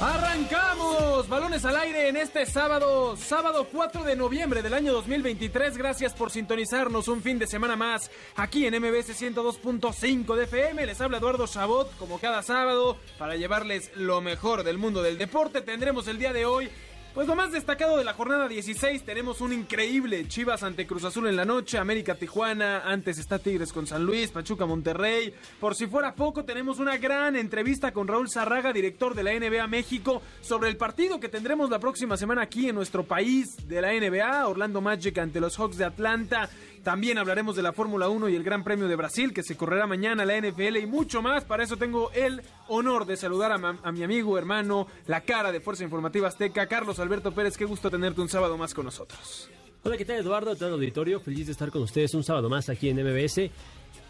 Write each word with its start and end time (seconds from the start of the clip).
Arrancamos, 0.00 1.28
balones 1.28 1.64
al 1.64 1.76
aire 1.76 2.08
en 2.08 2.16
este 2.16 2.44
sábado, 2.46 3.16
sábado 3.16 3.68
4 3.70 4.02
de 4.02 4.16
noviembre 4.16 4.60
del 4.60 4.74
año 4.74 4.92
2023. 4.92 5.78
Gracias 5.78 6.12
por 6.14 6.32
sintonizarnos 6.32 7.06
un 7.06 7.22
fin 7.22 7.38
de 7.38 7.46
semana 7.46 7.76
más 7.76 8.10
aquí 8.34 8.66
en 8.66 8.74
MBS 8.74 9.10
102.5 9.10 10.34
de 10.34 10.44
FM. 10.44 10.86
Les 10.86 11.00
habla 11.00 11.18
Eduardo 11.18 11.46
Chabot 11.46 11.96
como 11.96 12.18
cada 12.18 12.42
sábado 12.42 12.96
para 13.18 13.36
llevarles 13.36 13.92
lo 13.94 14.20
mejor 14.20 14.64
del 14.64 14.78
mundo 14.78 15.00
del 15.00 15.16
deporte. 15.16 15.60
Tendremos 15.60 16.08
el 16.08 16.18
día 16.18 16.32
de 16.32 16.44
hoy 16.44 16.70
pues 17.14 17.28
lo 17.28 17.36
más 17.36 17.52
destacado 17.52 17.96
de 17.96 18.02
la 18.02 18.12
jornada 18.12 18.48
16 18.48 19.04
tenemos 19.04 19.40
un 19.40 19.52
increíble 19.52 20.26
Chivas 20.26 20.64
ante 20.64 20.84
Cruz 20.84 21.04
Azul 21.04 21.28
en 21.28 21.36
la 21.36 21.44
noche, 21.44 21.78
América 21.78 22.16
Tijuana, 22.16 22.82
antes 22.84 23.18
está 23.18 23.38
Tigres 23.38 23.72
con 23.72 23.86
San 23.86 24.04
Luis, 24.04 24.32
Pachuca 24.32 24.66
Monterrey. 24.66 25.32
Por 25.60 25.76
si 25.76 25.86
fuera 25.86 26.16
poco, 26.16 26.44
tenemos 26.44 26.80
una 26.80 26.96
gran 26.96 27.36
entrevista 27.36 27.92
con 27.92 28.08
Raúl 28.08 28.28
Zarraga, 28.28 28.72
director 28.72 29.14
de 29.14 29.22
la 29.22 29.32
NBA 29.32 29.64
México, 29.68 30.22
sobre 30.40 30.68
el 30.68 30.76
partido 30.76 31.20
que 31.20 31.28
tendremos 31.28 31.70
la 31.70 31.78
próxima 31.78 32.16
semana 32.16 32.42
aquí 32.42 32.68
en 32.68 32.74
nuestro 32.74 33.04
país 33.04 33.68
de 33.68 33.80
la 33.80 33.92
NBA, 33.92 34.48
Orlando 34.48 34.80
Magic 34.80 35.16
ante 35.18 35.38
los 35.38 35.56
Hawks 35.56 35.76
de 35.76 35.84
Atlanta. 35.84 36.50
También 36.84 37.16
hablaremos 37.16 37.56
de 37.56 37.62
la 37.62 37.72
Fórmula 37.72 38.10
1 38.10 38.28
y 38.28 38.36
el 38.36 38.44
Gran 38.44 38.62
Premio 38.62 38.86
de 38.86 38.94
Brasil 38.94 39.32
que 39.32 39.42
se 39.42 39.56
correrá 39.56 39.86
mañana, 39.86 40.26
la 40.26 40.38
NFL 40.38 40.76
y 40.76 40.86
mucho 40.86 41.22
más. 41.22 41.42
Para 41.44 41.64
eso 41.64 41.78
tengo 41.78 42.10
el 42.12 42.42
honor 42.68 43.06
de 43.06 43.16
saludar 43.16 43.52
a, 43.52 43.92
mi 43.92 44.02
amigo, 44.02 44.36
hermano, 44.36 44.86
la 45.06 45.22
cara 45.22 45.50
de 45.50 45.60
Fuerza 45.60 45.82
Informativa 45.82 46.28
Azteca, 46.28 46.66
Carlos 46.66 46.98
Alberto 46.98 47.32
Pérez. 47.32 47.56
Qué 47.56 47.64
gusto 47.64 47.90
tenerte 47.90 48.20
un 48.20 48.28
sábado 48.28 48.58
más 48.58 48.74
con 48.74 48.84
nosotros. 48.84 49.48
Hola, 49.82 49.96
¿qué 49.96 50.04
tal 50.04 50.16
Eduardo? 50.16 50.54
Todo 50.54 50.68
el 50.68 50.74
auditorio, 50.74 51.20
feliz 51.20 51.46
de 51.46 51.52
estar 51.52 51.70
con 51.70 51.80
ustedes 51.80 52.12
un 52.12 52.22
sábado 52.22 52.50
más 52.50 52.68
aquí 52.68 52.90
en 52.90 53.02
MBS. 53.02 53.50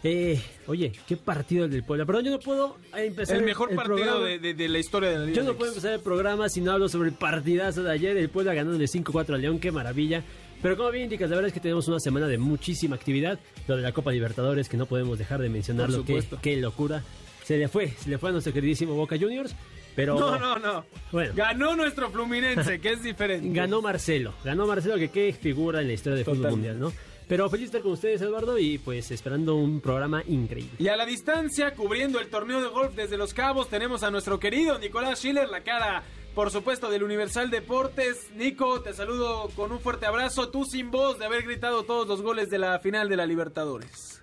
Eh, 0.03 0.39
oye, 0.67 0.91
qué 1.07 1.15
partido 1.15 1.65
el 1.65 1.71
del 1.71 1.83
Puebla. 1.83 2.05
Perdón, 2.05 2.25
yo 2.25 2.31
no 2.31 2.39
puedo 2.39 2.75
empezar. 2.93 3.37
El 3.37 3.43
mejor 3.43 3.73
partido 3.73 4.21
de, 4.21 4.69
la 4.69 4.79
historia 4.79 5.09
de 5.09 5.19
la 5.19 5.25
Liga. 5.25 5.37
Yo 5.37 5.43
no 5.43 5.55
puedo 5.55 5.71
empezar 5.71 5.93
el 5.93 6.01
programa 6.01 6.49
si 6.49 6.59
no 6.59 6.73
hablo 6.73 6.89
sobre 6.89 7.09
el 7.09 7.15
partidazo 7.15 7.83
de 7.83 7.91
ayer. 7.91 8.17
El 8.17 8.29
Puebla 8.29 8.53
ganando 8.53 8.77
de 8.77 8.85
5-4 8.85 9.33
a 9.33 9.37
León, 9.37 9.59
qué 9.59 9.71
maravilla. 9.71 10.23
Pero 10.61 10.77
como 10.77 10.91
bien 10.91 11.05
indicas, 11.05 11.29
la 11.29 11.35
verdad 11.35 11.47
es 11.47 11.53
que 11.53 11.59
tenemos 11.59 11.87
una 11.87 11.99
semana 11.99 12.27
de 12.27 12.37
muchísima 12.37 12.95
actividad. 12.95 13.39
Lo 13.67 13.75
de 13.75 13.81
la 13.81 13.91
Copa 13.91 14.11
Libertadores, 14.11 14.69
que 14.69 14.77
no 14.77 14.85
podemos 14.85 15.19
dejar 15.19 15.41
de 15.41 15.49
mencionarlo. 15.49 16.03
Qué, 16.03 16.23
qué 16.41 16.57
locura. 16.57 17.03
Se 17.43 17.57
le 17.57 17.67
fue, 17.67 17.89
se 17.89 18.09
le 18.09 18.17
fue 18.17 18.29
a 18.29 18.31
nuestro 18.31 18.53
queridísimo 18.53 18.95
Boca 18.95 19.17
Juniors. 19.19 19.55
Pero, 19.95 20.19
no, 20.19 20.37
no, 20.37 20.59
no. 20.59 20.85
Bueno, 21.11 21.33
ganó 21.35 21.75
nuestro 21.75 22.09
Fluminense, 22.09 22.79
que 22.81 22.93
es 22.93 23.01
diferente. 23.01 23.47
Ganó 23.53 23.81
Marcelo. 23.81 24.33
Ganó 24.43 24.67
Marcelo, 24.67 24.97
que 24.97 25.09
qué 25.09 25.31
figura 25.31 25.81
en 25.81 25.87
la 25.87 25.93
historia 25.93 26.17
del 26.17 26.25
fútbol 26.25 26.51
mundial, 26.51 26.79
¿no? 26.79 26.91
Pero 27.27 27.49
feliz 27.49 27.67
estar 27.67 27.81
con 27.81 27.93
ustedes, 27.93 28.21
Eduardo, 28.21 28.59
y 28.59 28.77
pues 28.77 29.09
esperando 29.09 29.55
un 29.55 29.81
programa 29.81 30.21
increíble. 30.27 30.75
Y 30.77 30.89
a 30.89 30.97
la 30.97 31.05
distancia, 31.05 31.73
cubriendo 31.73 32.19
el 32.19 32.27
torneo 32.27 32.61
de 32.61 32.67
golf 32.67 32.93
desde 32.93 33.17
Los 33.17 33.33
Cabos, 33.33 33.67
tenemos 33.67 34.03
a 34.03 34.11
nuestro 34.11 34.39
querido 34.39 34.77
Nicolás 34.77 35.19
Schiller, 35.19 35.49
la 35.49 35.61
cara 35.61 36.03
por 36.35 36.51
supuesto, 36.51 36.89
del 36.89 37.03
Universal 37.03 37.49
Deportes. 37.49 38.29
Nico, 38.35 38.81
te 38.81 38.93
saludo 38.93 39.49
con 39.55 39.71
un 39.71 39.79
fuerte 39.79 40.05
abrazo. 40.05 40.49
Tú 40.49 40.65
sin 40.65 40.91
voz 40.91 41.17
de 41.17 41.25
haber 41.25 41.43
gritado 41.43 41.83
todos 41.83 42.07
los 42.09 42.21
goles 42.21 42.49
de 42.49 42.59
la 42.59 42.77
final 42.79 43.07
de 43.07 43.15
la 43.15 43.25
Libertadores. 43.25 44.21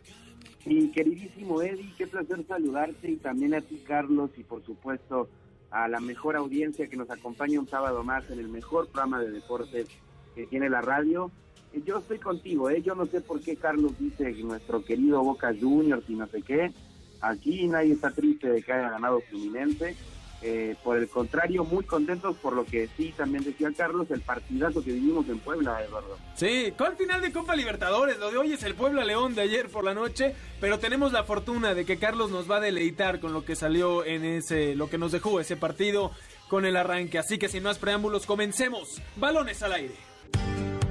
Mi 0.67 0.91
queridísimo 0.91 1.63
Eddie, 1.63 1.93
qué 1.97 2.07
placer 2.07 2.45
saludarte 2.47 3.11
y 3.11 3.17
también 3.17 3.55
a 3.55 3.63
ti, 3.63 3.83
Carlos, 3.85 4.31
y 4.37 4.45
por 4.45 4.63
supuesto 4.63 5.29
a 5.71 5.89
la 5.89 6.01
mejor 6.01 6.37
audiencia 6.37 6.87
que 6.87 6.97
nos 6.97 7.11
acompaña 7.11 7.59
un 7.59 7.67
sábado 7.67 8.05
más 8.05 8.31
en 8.31 8.39
el 8.39 8.49
mejor 8.49 8.89
programa 8.89 9.21
de 9.21 9.31
deportes 9.31 9.89
que 10.35 10.47
tiene 10.47 10.69
la 10.69 10.83
radio. 10.83 11.31
Yo 11.87 11.99
estoy 11.99 12.19
contigo, 12.19 12.69
¿eh? 12.69 12.83
yo 12.83 12.95
no 12.95 13.07
sé 13.07 13.23
por 13.23 13.41
qué 13.41 13.57
Carlos 13.57 13.99
dice 13.99 14.35
que 14.35 14.43
nuestro 14.43 14.85
querido 14.85 15.25
Boca 15.25 15.55
Juniors 15.59 16.05
y 16.09 16.15
no 16.15 16.27
sé 16.27 16.43
qué. 16.43 16.73
Aquí 17.23 17.67
nadie 17.69 17.95
está 17.95 18.11
triste 18.11 18.51
de 18.51 18.63
que 18.63 18.73
haya 18.73 18.91
ganado 18.91 19.21
Fluminense 19.23 19.97
eh, 20.43 20.75
por 20.83 20.99
el 20.99 21.09
contrario, 21.09 21.65
muy 21.65 21.85
contentos 21.85 22.37
por 22.37 22.55
lo 22.55 22.65
que 22.65 22.89
sí 22.97 23.15
también 23.17 23.45
decía 23.45 23.71
Carlos, 23.77 24.11
el 24.11 24.21
partidazo 24.21 24.83
que 24.83 24.93
vivimos 24.93 25.29
en 25.29 25.39
Puebla, 25.39 25.83
Eduardo. 25.83 26.19
Sí, 26.35 26.73
¿cuál 26.77 26.97
final 26.97 27.21
de 27.21 27.33
Copa 27.33 27.55
Libertadores? 27.55 28.19
Lo 28.19 28.31
de 28.31 28.39
hoy 28.39 28.53
es 28.53 28.63
el 28.65 28.75
Puebla 28.75 29.05
León 29.05 29.35
de 29.35 29.43
ayer 29.43 29.69
por 29.69 29.85
la 29.85 29.95
noche, 29.95 30.35
pero 30.61 30.79
tenemos 30.79 31.13
la 31.13 31.25
fortuna 31.25 31.75
de 31.75 31.85
que 31.85 31.99
Carlos 31.99 32.31
nos 32.31 32.51
va 32.51 32.57
a 32.57 32.61
deleitar 32.61 33.21
con 33.21 33.33
lo 33.33 33.45
que 33.45 33.57
salió 33.57 34.05
en 34.05 34.25
ese, 34.25 34.75
lo 34.75 34.91
que 34.91 34.99
nos 34.99 35.13
dejó 35.13 35.39
ese 35.41 35.57
partido 35.57 36.11
con 36.49 36.67
el 36.67 36.77
arranque. 36.77 37.19
Así 37.19 37.39
que 37.39 37.49
sin 37.49 37.63
más 37.63 37.79
preámbulos, 37.79 38.27
comencemos. 38.27 39.01
Balones 39.17 39.63
al 39.63 39.73
aire. 39.73 40.12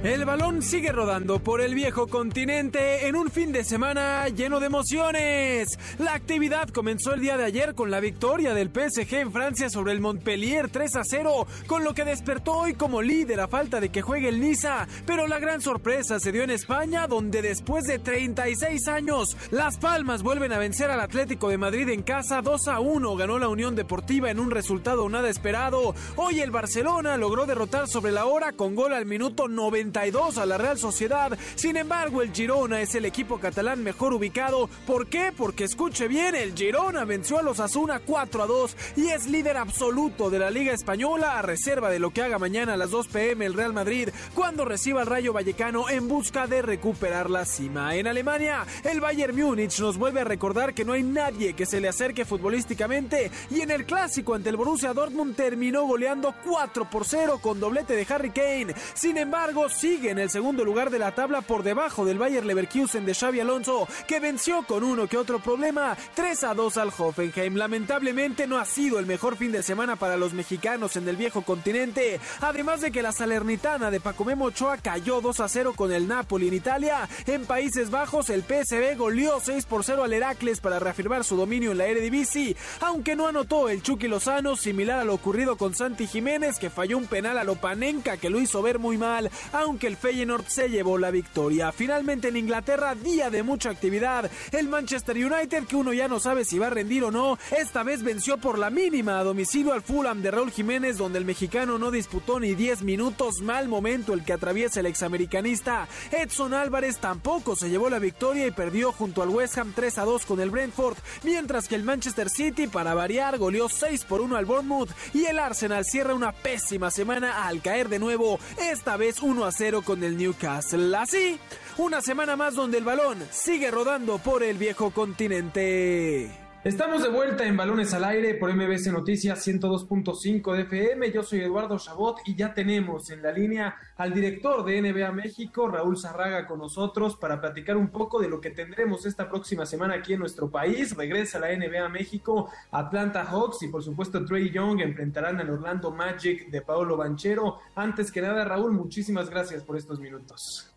El 0.02 0.24
balón 0.24 0.62
sigue 0.62 0.90
rodando 0.90 1.38
por 1.38 1.60
el 1.60 1.76
viejo 1.76 2.08
continente 2.08 3.06
en 3.06 3.14
un 3.14 3.30
fin 3.30 3.52
de 3.52 3.62
semana 3.62 4.26
lleno 4.30 4.58
de 4.58 4.66
emociones. 4.66 5.78
La 6.00 6.14
actividad 6.14 6.70
comenzó 6.70 7.14
el 7.14 7.20
día 7.20 7.36
de 7.36 7.44
ayer 7.44 7.76
con 7.76 7.92
la 7.92 8.00
victoria 8.00 8.52
del 8.52 8.70
PSG 8.70 9.14
en 9.14 9.30
Francia 9.30 9.70
sobre 9.70 9.92
el 9.92 10.00
Montpellier 10.00 10.70
3 10.70 10.96
a 10.96 11.02
0, 11.04 11.46
con 11.68 11.84
lo 11.84 11.94
que 11.94 12.04
despertó 12.04 12.54
hoy 12.54 12.74
como 12.74 13.00
líder 13.00 13.38
a 13.38 13.46
falta 13.46 13.78
de 13.78 13.90
que 13.90 14.02
juegue 14.02 14.28
el 14.28 14.40
Niza. 14.40 14.88
Pero 15.06 15.28
la 15.28 15.38
gran 15.38 15.60
sorpresa 15.60 16.18
se 16.18 16.32
dio 16.32 16.42
en 16.42 16.50
España, 16.50 17.06
donde 17.06 17.40
después 17.40 17.84
de 17.84 18.00
36 18.00 18.88
años, 18.88 19.36
Las 19.52 19.78
Palmas 19.78 20.24
vuelven 20.24 20.52
a 20.52 20.58
vencer 20.58 20.90
al 20.90 21.00
Atlético 21.00 21.48
de 21.48 21.58
Madrid 21.58 21.88
en 21.90 22.02
casa 22.02 22.42
2 22.42 22.66
a 22.66 22.80
1. 22.80 23.14
Ganó 23.14 23.38
la 23.38 23.46
Unión 23.46 23.76
Deportiva 23.76 24.32
en 24.32 24.40
un 24.40 24.50
resultado 24.50 25.08
nada 25.08 25.30
esperado. 25.30 25.94
Hoy 26.16 26.40
el 26.40 26.50
Barcelona 26.50 27.16
logró 27.16 27.46
derrotar 27.46 27.86
sobre 27.86 28.10
la 28.10 28.26
hora 28.26 28.50
con 28.50 28.74
gol 28.74 28.94
al 28.94 29.06
minuto 29.06 29.46
90 29.46 29.91
a 29.94 30.46
la 30.46 30.56
Real 30.56 30.78
Sociedad. 30.78 31.38
Sin 31.54 31.76
embargo, 31.76 32.22
el 32.22 32.32
Girona 32.32 32.80
es 32.80 32.94
el 32.94 33.04
equipo 33.04 33.38
catalán 33.38 33.82
mejor 33.82 34.14
ubicado. 34.14 34.70
¿Por 34.86 35.06
qué? 35.06 35.32
Porque 35.36 35.64
escuche 35.64 36.08
bien, 36.08 36.34
el 36.34 36.54
Girona 36.54 37.04
venció 37.04 37.38
a 37.38 37.42
los 37.42 37.60
Asuna 37.60 38.00
4 38.00 38.42
a 38.42 38.46
2 38.46 38.76
y 38.96 39.08
es 39.08 39.26
líder 39.26 39.58
absoluto 39.58 40.30
de 40.30 40.38
la 40.38 40.50
Liga 40.50 40.72
Española 40.72 41.38
a 41.38 41.42
reserva 41.42 41.90
de 41.90 41.98
lo 41.98 42.10
que 42.10 42.22
haga 42.22 42.38
mañana 42.38 42.72
a 42.72 42.76
las 42.78 42.90
2 42.90 43.08
pm 43.08 43.44
el 43.44 43.52
Real 43.52 43.74
Madrid 43.74 44.08
cuando 44.34 44.64
reciba 44.64 45.02
al 45.02 45.08
Rayo 45.08 45.34
Vallecano 45.34 45.90
en 45.90 46.08
busca 46.08 46.46
de 46.46 46.62
recuperar 46.62 47.28
la 47.28 47.44
cima. 47.44 47.94
En 47.94 48.06
Alemania, 48.06 48.64
el 48.84 49.00
Bayern 49.00 49.36
Múnich 49.36 49.78
nos 49.78 49.98
vuelve 49.98 50.22
a 50.22 50.24
recordar 50.24 50.72
que 50.72 50.86
no 50.86 50.94
hay 50.94 51.02
nadie 51.02 51.52
que 51.52 51.66
se 51.66 51.80
le 51.80 51.88
acerque 51.88 52.24
futbolísticamente 52.24 53.30
y 53.50 53.60
en 53.60 53.70
el 53.70 53.84
clásico 53.84 54.34
ante 54.34 54.48
el 54.48 54.56
Borussia 54.56 54.94
Dortmund 54.94 55.36
terminó 55.36 55.84
goleando 55.84 56.34
4 56.44 56.88
por 56.88 57.04
0 57.04 57.40
con 57.42 57.60
doblete 57.60 57.94
de 57.94 58.06
Harry 58.08 58.30
Kane. 58.30 58.74
Sin 58.94 59.18
embargo, 59.18 59.68
sigue 59.82 60.10
en 60.10 60.20
el 60.20 60.30
segundo 60.30 60.64
lugar 60.64 60.90
de 60.90 61.00
la 61.00 61.10
tabla 61.10 61.40
por 61.40 61.64
debajo 61.64 62.04
del 62.04 62.16
Bayer 62.16 62.46
Leverkusen 62.46 63.04
de 63.04 63.14
Xavi 63.14 63.40
Alonso, 63.40 63.88
que 64.06 64.20
venció 64.20 64.62
con 64.62 64.84
uno 64.84 65.08
que 65.08 65.16
otro 65.16 65.40
problema 65.40 65.96
3 66.14 66.44
a 66.44 66.54
2 66.54 66.76
al 66.76 66.92
Hoffenheim. 66.96 67.56
Lamentablemente 67.56 68.46
no 68.46 68.58
ha 68.58 68.64
sido 68.64 69.00
el 69.00 69.06
mejor 69.06 69.36
fin 69.36 69.50
de 69.50 69.64
semana 69.64 69.96
para 69.96 70.16
los 70.16 70.34
mexicanos 70.34 70.94
en 70.94 71.08
el 71.08 71.16
viejo 71.16 71.42
continente, 71.42 72.20
además 72.40 72.80
de 72.80 72.92
que 72.92 73.02
la 73.02 73.10
Salernitana 73.10 73.90
de 73.90 73.98
Pacomemo 73.98 74.44
Ochoa 74.44 74.76
cayó 74.76 75.20
2 75.20 75.40
a 75.40 75.48
0 75.48 75.72
con 75.74 75.90
el 75.90 76.06
Napoli 76.06 76.46
en 76.46 76.54
Italia. 76.54 77.08
En 77.26 77.44
Países 77.44 77.90
Bajos 77.90 78.30
el 78.30 78.44
PSV 78.44 78.96
goleó 78.96 79.40
6 79.40 79.66
por 79.66 79.82
0 79.82 80.04
al 80.04 80.12
Heracles 80.12 80.60
para 80.60 80.78
reafirmar 80.78 81.24
su 81.24 81.34
dominio 81.34 81.72
en 81.72 81.78
la 81.78 81.86
Eredivisie, 81.86 82.56
aunque 82.82 83.16
no 83.16 83.26
anotó 83.26 83.68
el 83.68 83.82
Chucky 83.82 84.06
Lozano, 84.06 84.54
similar 84.54 85.00
a 85.00 85.04
lo 85.04 85.14
ocurrido 85.14 85.56
con 85.56 85.74
Santi 85.74 86.06
Jiménez 86.06 86.60
que 86.60 86.70
falló 86.70 86.98
un 86.98 87.08
penal 87.08 87.36
a 87.36 87.42
Lopanenka 87.42 88.16
que 88.16 88.30
lo 88.30 88.40
hizo 88.40 88.62
ver 88.62 88.78
muy 88.78 88.96
mal, 88.96 89.28
aunque 89.52 89.71
el 89.80 89.96
Feyenoord 89.96 90.46
se 90.46 90.68
llevó 90.68 90.98
la 90.98 91.10
victoria. 91.10 91.72
Finalmente 91.72 92.28
en 92.28 92.36
Inglaterra, 92.36 92.94
día 92.94 93.30
de 93.30 93.42
mucha 93.42 93.70
actividad. 93.70 94.30
El 94.52 94.68
Manchester 94.68 95.16
United, 95.16 95.64
que 95.64 95.76
uno 95.76 95.92
ya 95.92 96.08
no 96.08 96.20
sabe 96.20 96.44
si 96.44 96.58
va 96.58 96.68
a 96.68 96.70
rendir 96.70 97.04
o 97.04 97.10
no, 97.10 97.38
esta 97.56 97.82
vez 97.82 98.02
venció 98.02 98.38
por 98.38 98.58
la 98.58 98.70
mínima 98.70 99.18
a 99.18 99.24
domicilio 99.24 99.72
al 99.72 99.82
Fulham 99.82 100.22
de 100.22 100.30
Raúl 100.30 100.50
Jiménez, 100.50 100.98
donde 100.98 101.18
el 101.18 101.24
mexicano 101.24 101.78
no 101.78 101.90
disputó 101.90 102.38
ni 102.38 102.54
10 102.54 102.82
minutos. 102.82 103.40
Mal 103.40 103.68
momento 103.68 104.12
el 104.12 104.24
que 104.24 104.32
atraviesa 104.32 104.80
el 104.80 104.86
examericanista. 104.86 105.88
Edson 106.10 106.54
Álvarez 106.54 106.98
tampoco 106.98 107.56
se 107.56 107.70
llevó 107.70 107.88
la 107.88 107.98
victoria 107.98 108.46
y 108.46 108.50
perdió 108.50 108.92
junto 108.92 109.22
al 109.22 109.30
West 109.30 109.58
Ham 109.58 109.72
3 109.74 109.98
a 109.98 110.04
2 110.04 110.26
con 110.26 110.40
el 110.40 110.50
Brentford, 110.50 110.96
mientras 111.22 111.68
que 111.68 111.74
el 111.74 111.84
Manchester 111.84 112.28
City, 112.28 112.66
para 112.66 112.94
variar, 112.94 113.38
goleó 113.38 113.68
6 113.68 114.04
por 114.04 114.20
1 114.20 114.36
al 114.36 114.44
Bournemouth 114.44 114.90
y 115.14 115.24
el 115.24 115.38
Arsenal 115.38 115.84
cierra 115.84 116.14
una 116.14 116.32
pésima 116.32 116.90
semana 116.90 117.46
al 117.46 117.62
caer 117.62 117.88
de 117.88 117.98
nuevo, 117.98 118.38
esta 118.58 118.96
vez 118.96 119.22
1 119.22 119.44
a 119.44 119.52
0 119.52 119.61
con 119.84 120.02
el 120.02 120.16
Newcastle. 120.16 120.96
Así, 120.96 121.38
una 121.78 122.00
semana 122.00 122.34
más 122.34 122.56
donde 122.56 122.78
el 122.78 122.84
balón 122.84 123.18
sigue 123.30 123.70
rodando 123.70 124.18
por 124.18 124.42
el 124.42 124.58
viejo 124.58 124.90
continente. 124.90 126.41
Estamos 126.64 127.02
de 127.02 127.08
vuelta 127.08 127.44
en 127.44 127.56
Balones 127.56 127.92
al 127.92 128.04
Aire 128.04 128.34
por 128.34 128.54
MBC 128.54 128.92
Noticias 128.92 129.44
102.5 129.44 130.54
de 130.54 130.62
FM. 130.62 131.10
Yo 131.10 131.24
soy 131.24 131.40
Eduardo 131.40 131.76
Chabot 131.76 132.18
y 132.24 132.36
ya 132.36 132.54
tenemos 132.54 133.10
en 133.10 133.20
la 133.20 133.32
línea 133.32 133.74
al 133.96 134.14
director 134.14 134.64
de 134.64 134.80
NBA 134.80 135.10
México, 135.10 135.66
Raúl 135.66 135.98
Zarraga, 135.98 136.46
con 136.46 136.60
nosotros 136.60 137.16
para 137.16 137.40
platicar 137.40 137.76
un 137.76 137.88
poco 137.88 138.20
de 138.20 138.28
lo 138.28 138.40
que 138.40 138.50
tendremos 138.50 139.04
esta 139.06 139.28
próxima 139.28 139.66
semana 139.66 139.94
aquí 139.94 140.12
en 140.12 140.20
nuestro 140.20 140.52
país. 140.52 140.96
Regresa 140.96 141.40
la 141.40 141.48
NBA 141.48 141.88
México, 141.88 142.48
Atlanta 142.70 143.24
Hawks 143.24 143.64
y 143.64 143.68
por 143.68 143.82
supuesto 143.82 144.24
Trey 144.24 144.52
Young 144.52 144.82
enfrentarán 144.82 145.40
al 145.40 145.50
Orlando 145.50 145.90
Magic 145.90 146.48
de 146.48 146.62
Paolo 146.62 146.96
Banchero. 146.96 147.58
Antes 147.74 148.12
que 148.12 148.22
nada, 148.22 148.44
Raúl, 148.44 148.70
muchísimas 148.70 149.28
gracias 149.28 149.64
por 149.64 149.76
estos 149.76 149.98
minutos. 149.98 150.72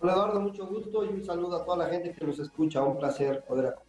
Hola 0.00 0.14
Eduardo, 0.14 0.40
mucho 0.40 0.66
gusto 0.66 1.04
y 1.04 1.08
un 1.08 1.22
saludo 1.22 1.60
a 1.60 1.64
toda 1.66 1.84
la 1.84 1.90
gente 1.90 2.14
que 2.14 2.24
nos 2.24 2.38
escucha. 2.38 2.82
Un 2.82 2.96
placer 2.96 3.44
poder 3.46 3.66
acompañarnos. 3.66 3.85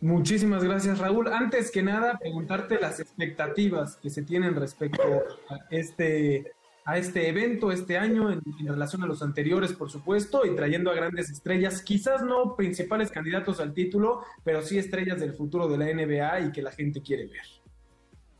Muchísimas 0.00 0.62
gracias, 0.62 0.98
Raúl. 0.98 1.32
Antes 1.32 1.70
que 1.70 1.82
nada, 1.82 2.18
preguntarte 2.18 2.78
las 2.78 3.00
expectativas 3.00 3.96
que 3.96 4.10
se 4.10 4.22
tienen 4.22 4.54
respecto 4.54 5.02
a 5.48 5.56
este, 5.70 6.52
a 6.84 6.98
este 6.98 7.28
evento 7.28 7.72
este 7.72 7.96
año 7.96 8.30
en, 8.30 8.42
relación 8.66 9.02
a 9.02 9.06
los 9.06 9.22
anteriores, 9.22 9.72
por 9.72 9.90
supuesto, 9.90 10.44
y 10.44 10.54
trayendo 10.54 10.90
a 10.90 10.94
grandes 10.94 11.30
estrellas, 11.30 11.80
quizás 11.82 12.22
no 12.22 12.54
principales 12.54 13.10
candidatos 13.10 13.60
al 13.60 13.72
título, 13.72 14.22
pero 14.42 14.62
sí 14.62 14.78
estrellas 14.78 15.20
del 15.20 15.32
futuro 15.32 15.68
de 15.68 15.78
la 15.78 15.86
NBA 15.86 16.40
y 16.40 16.52
que 16.52 16.62
la 16.62 16.70
gente 16.70 17.00
quiere 17.00 17.26
ver. 17.26 17.46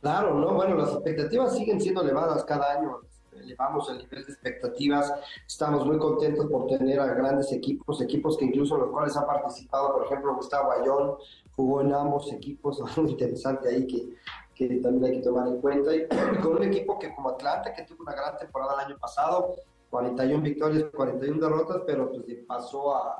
Claro, 0.01 0.39
no, 0.39 0.53
bueno, 0.53 0.75
las 0.75 0.91
expectativas 0.93 1.57
siguen 1.57 1.81
siendo 1.81 2.03
elevadas 2.03 2.43
cada 2.43 2.77
año 2.77 2.99
elevamos 3.45 3.89
el 3.89 3.97
nivel 3.99 4.25
de 4.25 4.31
expectativas. 4.31 5.13
Estamos 5.47 5.85
muy 5.85 5.97
contentos 5.97 6.49
por 6.49 6.67
tener 6.67 6.99
a 6.99 7.13
grandes 7.13 7.51
equipos, 7.51 8.01
equipos 8.01 8.37
que 8.37 8.45
incluso 8.45 8.77
los 8.77 8.91
cuales 8.91 9.15
ha 9.15 9.25
participado, 9.25 9.93
por 9.93 10.05
ejemplo, 10.05 10.35
Gustavo 10.35 10.71
Ayón, 10.71 11.15
jugó 11.55 11.81
en 11.81 11.93
ambos 11.93 12.31
equipos, 12.31 12.79
muy 12.97 13.11
interesante 13.11 13.69
ahí 13.69 13.87
que, 13.87 14.15
que 14.53 14.75
también 14.77 15.05
hay 15.05 15.19
que 15.19 15.23
tomar 15.23 15.47
en 15.47 15.61
cuenta. 15.61 15.95
Y 15.95 16.07
con 16.41 16.57
un 16.57 16.63
equipo 16.63 16.99
que 16.99 17.13
como 17.13 17.29
Atlanta, 17.29 17.73
que 17.73 17.83
tuvo 17.83 18.03
una 18.03 18.13
gran 18.13 18.37
temporada 18.37 18.73
el 18.75 18.87
año 18.87 18.97
pasado, 18.97 19.55
41 19.89 20.43
victorias, 20.43 20.85
41 20.93 21.39
derrotas, 21.39 21.81
pero 21.85 22.11
pues 22.11 22.25
pasó 22.47 22.95
a, 22.95 23.15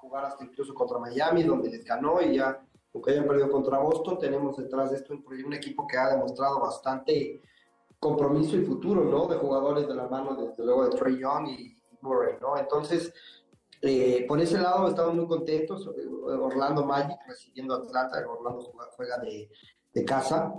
jugar 0.00 0.26
hasta 0.26 0.44
incluso 0.44 0.74
contra 0.74 0.98
Miami, 0.98 1.42
donde 1.44 1.70
les 1.70 1.82
ganó 1.82 2.20
y 2.20 2.36
ya, 2.36 2.62
aunque 2.92 3.12
hayan 3.12 3.26
perdido 3.26 3.50
contra 3.50 3.78
Boston, 3.78 4.18
tenemos 4.18 4.54
detrás 4.56 4.90
de 4.90 4.98
esto 4.98 5.14
un, 5.14 5.24
un 5.46 5.52
equipo 5.54 5.86
que 5.86 5.96
ha 5.96 6.10
demostrado 6.10 6.60
bastante 6.60 7.40
compromiso 7.98 8.54
y 8.56 8.66
futuro, 8.66 9.02
¿no? 9.02 9.26
De 9.26 9.36
jugadores 9.36 9.88
de 9.88 9.94
la 9.94 10.06
mano, 10.06 10.36
desde 10.36 10.62
luego, 10.62 10.86
de 10.86 10.94
Trey 10.94 11.18
Young 11.18 11.48
y 11.48 11.78
Murray, 12.02 12.34
¿no? 12.38 12.58
Entonces, 12.58 13.14
eh, 13.86 14.24
por 14.26 14.40
ese 14.40 14.58
lado 14.58 14.88
estamos 14.88 15.14
muy 15.14 15.26
contentos. 15.26 15.88
Orlando 16.24 16.84
Magic 16.84 17.18
recibiendo 17.26 17.74
a 17.74 17.78
Atlanta, 17.78 18.24
Orlando 18.26 18.72
juega 18.96 19.18
de, 19.18 19.50
de, 19.92 20.04
casa. 20.04 20.52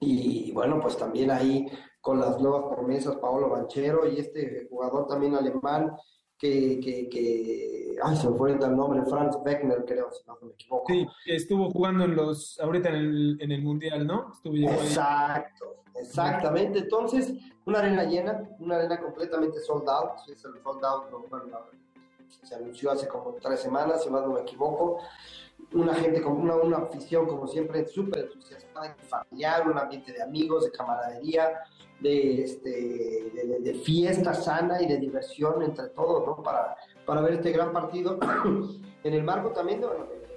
Y 0.00 0.50
bueno, 0.52 0.80
pues 0.80 0.96
también 0.96 1.30
ahí 1.30 1.66
con 2.00 2.20
las 2.20 2.40
nuevas 2.40 2.74
promesas, 2.74 3.16
Paolo 3.16 3.50
Banchero 3.50 4.06
y 4.06 4.18
este 4.18 4.66
jugador 4.68 5.06
también 5.06 5.34
alemán 5.34 5.94
que, 6.38 6.80
que, 6.80 7.08
que 7.08 7.96
ay, 8.02 8.16
se 8.16 8.28
me 8.28 8.36
fue 8.36 8.52
el 8.52 8.76
nombre, 8.76 9.02
Franz 9.06 9.42
Beckner, 9.42 9.84
creo, 9.84 10.10
si 10.12 10.26
no 10.26 10.36
me 10.42 10.52
equivoco. 10.52 10.92
Sí, 10.92 11.06
estuvo 11.26 11.70
jugando 11.70 12.04
en 12.04 12.14
los, 12.14 12.58
ahorita 12.60 12.88
en 12.90 12.94
el, 12.94 13.38
en 13.40 13.52
el 13.52 13.62
Mundial, 13.62 14.06
¿no? 14.06 14.32
Estuvo 14.32 14.54
Exacto, 14.54 15.84
exactamente. 15.94 16.80
Entonces, 16.80 17.34
una 17.66 17.78
arena 17.78 18.04
llena, 18.04 18.48
una 18.58 18.76
arena 18.76 19.00
completamente 19.00 19.60
sold 19.60 19.88
out, 19.88 20.28
es 20.28 20.44
el 20.44 20.62
sold 20.62 20.84
out, 20.84 21.10
bueno, 21.30 21.46
se 22.42 22.54
anunció 22.54 22.90
hace 22.90 23.08
como 23.08 23.34
tres 23.34 23.60
semanas, 23.60 24.02
si 24.02 24.10
más 24.10 24.22
no 24.22 24.32
me 24.32 24.40
equivoco. 24.40 24.98
Una 25.72 25.94
gente 25.94 26.20
con 26.20 26.32
una, 26.32 26.56
una 26.56 26.78
afición, 26.78 27.26
como 27.26 27.46
siempre, 27.46 27.86
súper 27.86 28.24
entusiasmada, 28.24 28.96
familiar, 29.08 29.68
un 29.68 29.78
ambiente 29.78 30.12
de 30.12 30.22
amigos, 30.22 30.64
de 30.64 30.72
camaradería, 30.72 31.60
de, 32.00 32.42
este, 32.42 32.70
de, 33.60 33.74
fiesta 33.74 34.34
sana 34.34 34.82
y 34.82 34.86
de 34.86 34.98
diversión 34.98 35.62
entre 35.62 35.88
todos, 35.88 36.26
¿no? 36.26 36.42
Para, 36.42 36.76
para 37.06 37.20
ver 37.22 37.34
este 37.34 37.52
gran 37.52 37.72
partido. 37.72 38.18
en 39.04 39.12
el 39.12 39.22
marco 39.22 39.50
también 39.50 39.80
de, 39.80 39.86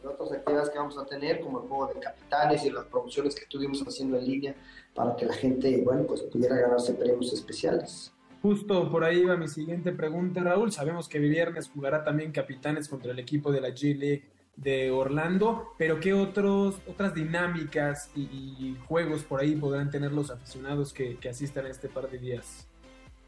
otras 0.07 0.31
actividades 0.31 0.69
que 0.69 0.77
vamos 0.77 0.97
a 0.97 1.05
tener, 1.05 1.41
como 1.41 1.61
el 1.61 1.67
juego 1.67 1.88
de 1.88 1.99
capitanes 1.99 2.63
y 2.63 2.69
las 2.69 2.85
promociones 2.85 3.35
que 3.35 3.44
estuvimos 3.44 3.81
haciendo 3.81 4.17
en 4.17 4.25
línea, 4.25 4.55
para 4.94 5.15
que 5.15 5.25
la 5.25 5.33
gente, 5.33 5.81
bueno, 5.83 6.05
pues 6.05 6.21
pudiera 6.23 6.55
ganarse 6.55 6.94
premios 6.94 7.33
especiales. 7.33 8.13
Justo 8.42 8.89
por 8.92 9.04
ahí 9.04 9.25
va 9.25 9.36
mi 9.36 9.48
siguiente 9.48 9.92
pregunta, 9.92 10.42
Raúl. 10.42 10.72
Sabemos 10.72 11.10
que 11.10 11.19
viernes 11.19 11.69
jugará 11.69 12.04
también 12.04 12.31
Capitanes 12.31 12.88
contra 12.88 13.12
el 13.12 13.19
equipo 13.19 13.51
de 13.51 13.62
la 13.62 13.69
G-League 13.69 14.24
de 14.57 14.89
Orlando, 14.89 15.74
pero 15.78 16.00
¿qué 16.00 16.13
otros, 16.13 16.81
otras 16.88 17.13
dinámicas 17.13 18.10
y, 18.16 18.75
juegos 18.88 19.24
por 19.24 19.39
ahí 19.39 19.56
podrán 19.56 19.92
tener 19.92 20.12
los 20.12 20.31
aficionados 20.31 20.94
que, 20.94 21.18
asistan 21.30 21.68
a 21.68 21.69
este 21.69 21.88
par 21.88 22.10
de 22.10 22.18
días? 22.18 22.68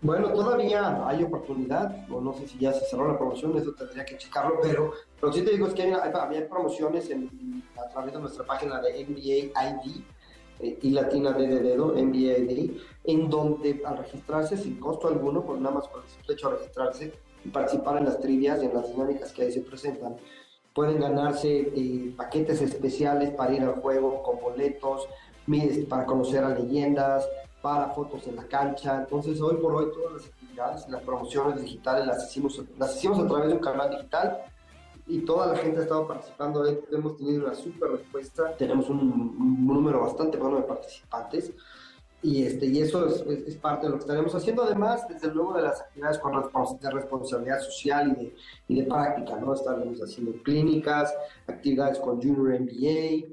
Bueno, 0.02 0.32
todavía 0.32 1.08
hay 1.08 1.24
oportunidad, 1.24 2.10
o 2.10 2.22
no 2.22 2.34
sé 2.34 2.48
si 2.48 2.58
ya 2.58 2.72
se 2.74 2.86
cerró 2.86 3.08
la 3.10 3.18
promoción, 3.18 3.56
eso 3.58 3.74
tendría 3.74 4.06
que 4.06 4.18
checarlo, 4.18 4.60
pero 4.62 4.94
lo 5.22 5.30
que 5.30 5.40
sí 5.40 5.46
te 5.46 5.52
digo 5.52 5.68
es 5.68 5.74
que 5.74 5.84
hay, 5.84 6.44
promociones 6.50 7.10
a 7.76 7.90
través 7.90 8.14
de 8.14 8.20
nuestra 8.20 8.46
página 8.46 8.82
de 8.82 9.04
NBA 9.04 9.70
ID 9.70 10.02
y 10.60 10.90
Latina 10.90 11.32
de 11.32 11.48
dedo, 11.60 11.94
NBA 11.94 12.38
ID, 12.40 12.72
en 13.06 13.30
donde 13.30 13.82
al 13.86 13.98
registrarse 13.98 14.58
sin 14.58 14.80
costo 14.80 15.08
alguno, 15.08 15.44
pues 15.44 15.60
nada 15.60 15.76
más 15.76 15.88
por 15.88 16.04
el 16.04 16.10
simple 16.10 16.34
hecho 16.34 16.50
de 16.50 16.58
registrarse 16.58 17.14
y 17.46 17.50
participar 17.50 17.98
en 17.98 18.06
las 18.06 18.20
trivias 18.20 18.62
y 18.62 18.66
en 18.66 18.74
las 18.74 18.88
dinámicas 18.92 19.32
que 19.32 19.44
ahí 19.44 19.52
se 19.52 19.62
presentan, 19.62 20.18
pueden 20.74 21.00
ganarse 21.00 21.72
eh, 21.76 22.14
paquetes 22.16 22.62
especiales 22.62 23.32
para 23.32 23.54
ir 23.54 23.62
al 23.62 23.76
juego 23.76 24.22
con 24.22 24.40
boletos, 24.40 25.08
para 25.88 26.06
conocer 26.06 26.44
a 26.44 26.50
leyendas, 26.50 27.28
para 27.62 27.90
fotos 27.90 28.28
en 28.28 28.36
la 28.36 28.44
cancha. 28.44 28.98
Entonces, 29.00 29.42
hoy 29.42 29.58
por 29.58 29.74
hoy, 29.74 29.92
todas 29.92 30.14
las 30.14 30.26
actividades, 30.26 30.90
las 30.90 31.02
promociones 31.02 31.62
digitales 31.62 32.06
las 32.06 32.30
hicimos, 32.30 32.62
las 32.78 32.96
hicimos 32.98 33.20
a 33.20 33.28
través 33.28 33.48
de 33.48 33.54
un 33.56 33.60
canal 33.60 33.90
digital 33.90 34.44
y 35.10 35.20
toda 35.20 35.48
la 35.48 35.58
gente 35.58 35.80
ha 35.80 35.84
estado 35.84 36.08
participando. 36.08 36.66
Hemos 36.92 37.18
tenido 37.18 37.46
una 37.46 37.56
súper 37.56 37.92
respuesta. 37.92 38.56
Tenemos 38.58 38.90
un, 38.90 39.00
un 39.00 39.68
número 39.68 40.02
bastante 40.02 40.38
bueno 40.38 40.58
de 40.58 40.64
participantes 40.64 41.52
y, 42.22 42.44
este, 42.44 42.66
y 42.66 42.80
eso 42.82 43.08
es, 43.08 43.22
es, 43.48 43.56
parte 43.56 43.86
de 43.86 43.92
lo 43.92 43.96
que 43.96 44.02
estaremos 44.02 44.36
haciendo, 44.36 44.64
además, 44.64 45.08
desde 45.08 45.34
luego, 45.34 45.54
de 45.54 45.62
las 45.62 45.80
actividades 45.80 46.20
con 46.20 46.34
de 46.34 46.92
responsabilidad 46.92 47.62
social 47.62 48.12
y 48.12 48.26
de, 48.26 48.36
y 48.68 48.82
de 48.82 48.84
práctica, 48.84 49.38
¿no? 49.38 49.54
Estaremos 49.54 50.00
haciendo 50.02 50.34
clínicas, 50.44 51.14
actividades 51.48 51.98
con 52.00 52.22
Junior 52.22 52.60
MBA, 52.60 53.26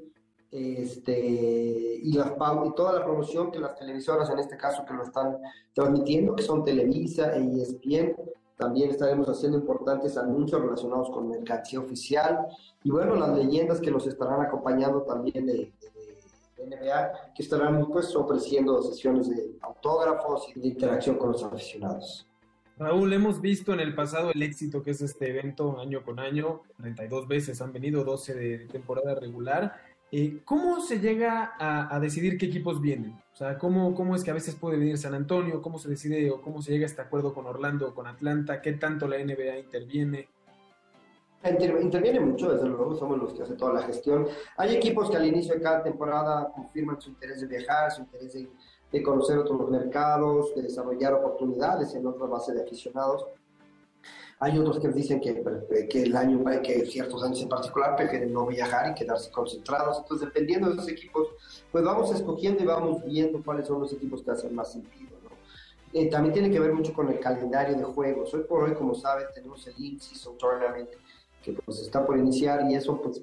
este, 0.51 1.99
y, 2.01 2.13
las, 2.13 2.31
y 2.31 2.75
toda 2.75 2.93
la 2.93 3.03
promoción 3.03 3.51
que 3.51 3.59
las 3.59 3.75
televisoras, 3.75 4.29
en 4.29 4.39
este 4.39 4.55
caso, 4.55 4.85
que 4.85 4.93
lo 4.93 5.03
están 5.03 5.37
transmitiendo, 5.73 6.33
que 6.33 6.43
son 6.43 6.63
Televisa 6.63 7.35
e 7.35 7.61
ESPN, 7.61 8.15
también 8.57 8.89
estaremos 8.89 9.27
haciendo 9.27 9.59
importantes 9.59 10.17
anuncios 10.17 10.61
relacionados 10.61 11.09
con 11.11 11.29
mercancía 11.29 11.79
oficial 11.79 12.47
y 12.83 12.89
bueno, 12.89 13.15
las 13.15 13.37
leyendas 13.37 13.79
que 13.79 13.91
nos 13.91 14.07
estarán 14.07 14.41
acompañando 14.41 15.03
también 15.03 15.45
de 15.45 15.71
NBA 16.57 17.33
que 17.35 17.43
estarán 17.43 17.85
pues 17.87 18.15
ofreciendo 18.15 18.81
sesiones 18.81 19.29
de 19.29 19.51
autógrafos 19.61 20.47
y 20.55 20.59
de 20.59 20.67
interacción 20.69 21.17
con 21.17 21.31
los 21.31 21.43
aficionados. 21.43 22.27
Raúl, 22.79 23.11
hemos 23.13 23.41
visto 23.41 23.73
en 23.73 23.79
el 23.79 23.95
pasado 23.95 24.31
el 24.31 24.43
éxito 24.43 24.83
que 24.83 24.91
es 24.91 25.01
este 25.01 25.29
evento 25.29 25.79
año 25.79 26.03
con 26.03 26.19
año, 26.19 26.61
32 26.77 27.27
veces 27.27 27.61
han 27.61 27.73
venido, 27.73 28.03
12 28.03 28.35
de 28.35 28.59
temporada 28.67 29.15
regular. 29.15 29.73
Eh, 30.11 30.41
¿Cómo 30.45 30.79
se 30.79 30.99
llega 30.99 31.55
a, 31.59 31.99
decidir 31.99 32.37
qué 32.37 32.45
equipos 32.45 32.81
vienen? 32.81 33.19
O 33.33 33.35
sea, 33.35 33.57
¿cómo, 33.57 33.93
¿cómo 33.93 34.15
es 34.15 34.23
que 34.23 34.31
a 34.31 34.33
veces 34.33 34.55
puede 34.55 34.77
venir 34.77 34.97
San 34.97 35.13
Antonio? 35.13 35.61
¿Cómo 35.61 35.79
se 35.79 35.89
decide 35.89 36.31
o 36.31 36.41
cómo 36.41 36.61
se 36.61 36.71
llega 36.71 36.85
a 36.85 36.87
este 36.87 37.01
acuerdo 37.01 37.33
con 37.33 37.45
Orlando 37.45 37.89
o 37.89 37.93
con 37.93 38.07
Atlanta? 38.07 38.61
¿Qué 38.61 38.73
tanto 38.73 39.07
la 39.07 39.17
NBA 39.17 39.59
interviene? 39.59 40.29
interviene 41.49 42.19
mucho, 42.19 42.51
desde 42.51 42.67
luego, 42.67 42.95
somos 42.95 43.17
los 43.19 43.33
que 43.33 43.43
hacen 43.43 43.57
toda 43.57 43.73
la 43.73 43.83
gestión. 43.83 44.27
Hay 44.57 44.75
equipos 44.75 45.09
que 45.09 45.17
al 45.17 45.27
inicio 45.27 45.53
de 45.53 45.61
cada 45.61 45.83
temporada 45.83 46.51
confirman 46.53 46.99
su 46.99 47.09
interés 47.09 47.41
de 47.41 47.47
viajar, 47.47 47.91
su 47.91 48.01
interés 48.01 48.33
de, 48.91 49.03
conocer 49.03 49.37
otros 49.37 49.69
mercados, 49.69 50.55
de 50.55 50.63
desarrollar 50.63 51.13
oportunidades 51.13 51.93
en 51.93 52.07
otra 52.07 52.25
base 52.25 52.53
de 52.53 52.63
aficionados. 52.63 53.27
Hay 54.39 54.57
otros 54.59 54.79
que 54.79 54.89
dicen 54.89 55.19
que, 55.19 55.43
que 55.89 56.03
el 56.03 56.15
año, 56.15 56.43
que 56.61 56.85
ciertos 56.85 57.23
años 57.23 57.41
en 57.41 57.49
particular 57.49 57.95
prefieren 57.95 58.31
no 58.31 58.45
viajar 58.45 58.91
y 58.91 58.93
quedarse 58.93 59.31
concentrados. 59.31 59.97
Entonces, 59.97 60.27
dependiendo 60.27 60.67
de 60.67 60.75
esos 60.75 60.89
equipos, 60.89 61.29
pues 61.71 61.83
vamos 61.83 62.13
escogiendo 62.13 62.61
y 62.63 62.67
vamos 62.67 63.03
viendo 63.03 63.41
cuáles 63.43 63.67
son 63.67 63.81
los 63.81 63.91
equipos 63.93 64.21
que 64.21 64.31
hacen 64.31 64.53
más 64.53 64.71
sentido. 64.71 65.17
Eh, 65.93 66.09
también 66.09 66.33
tiene 66.33 66.51
que 66.51 66.59
ver 66.59 66.73
mucho 66.73 66.93
con 66.93 67.09
el 67.09 67.19
calendario 67.19 67.75
de 67.75 67.83
juegos. 67.83 68.33
Hoy 68.33 68.43
por 68.43 68.63
hoy, 68.63 68.75
como 68.75 68.93
sabes, 68.93 69.33
tenemos 69.33 69.65
el 69.65 69.73
In-Season 69.77 70.37
Tournament, 70.37 70.89
que 71.41 71.53
pues 71.53 71.79
está 71.79 72.05
por 72.05 72.17
iniciar 72.17 72.69
y 72.69 72.75
eso 72.75 73.01
pues 73.01 73.21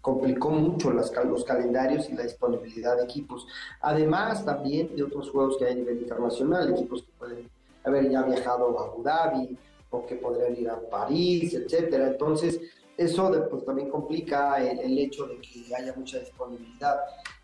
complicó 0.00 0.50
mucho 0.50 0.92
las, 0.92 1.12
los 1.26 1.44
calendarios 1.44 2.08
y 2.08 2.14
la 2.14 2.22
disponibilidad 2.22 2.96
de 2.96 3.04
equipos. 3.04 3.46
Además 3.80 4.44
también 4.44 4.96
de 4.96 5.04
otros 5.04 5.30
juegos 5.30 5.58
que 5.58 5.66
hay 5.66 5.72
a 5.72 5.76
nivel 5.76 6.00
internacional, 6.00 6.72
equipos 6.72 7.02
que 7.02 7.12
pueden 7.18 7.50
haber 7.84 8.10
ya 8.10 8.22
viajado 8.22 8.78
a 8.78 8.84
Abu 8.86 9.02
Dhabi 9.02 9.58
o 9.94 10.06
que 10.06 10.16
podrían 10.16 10.56
ir 10.56 10.68
a 10.68 10.80
París, 10.80 11.54
etcétera. 11.54 12.08
Entonces, 12.08 12.60
eso 12.96 13.30
pues, 13.50 13.64
también 13.64 13.90
complica 13.90 14.62
el, 14.62 14.98
hecho 14.98 15.26
de 15.26 15.38
que 15.40 15.74
haya 15.74 15.94
mucha 15.94 16.18
disponibilidad. 16.18 17.00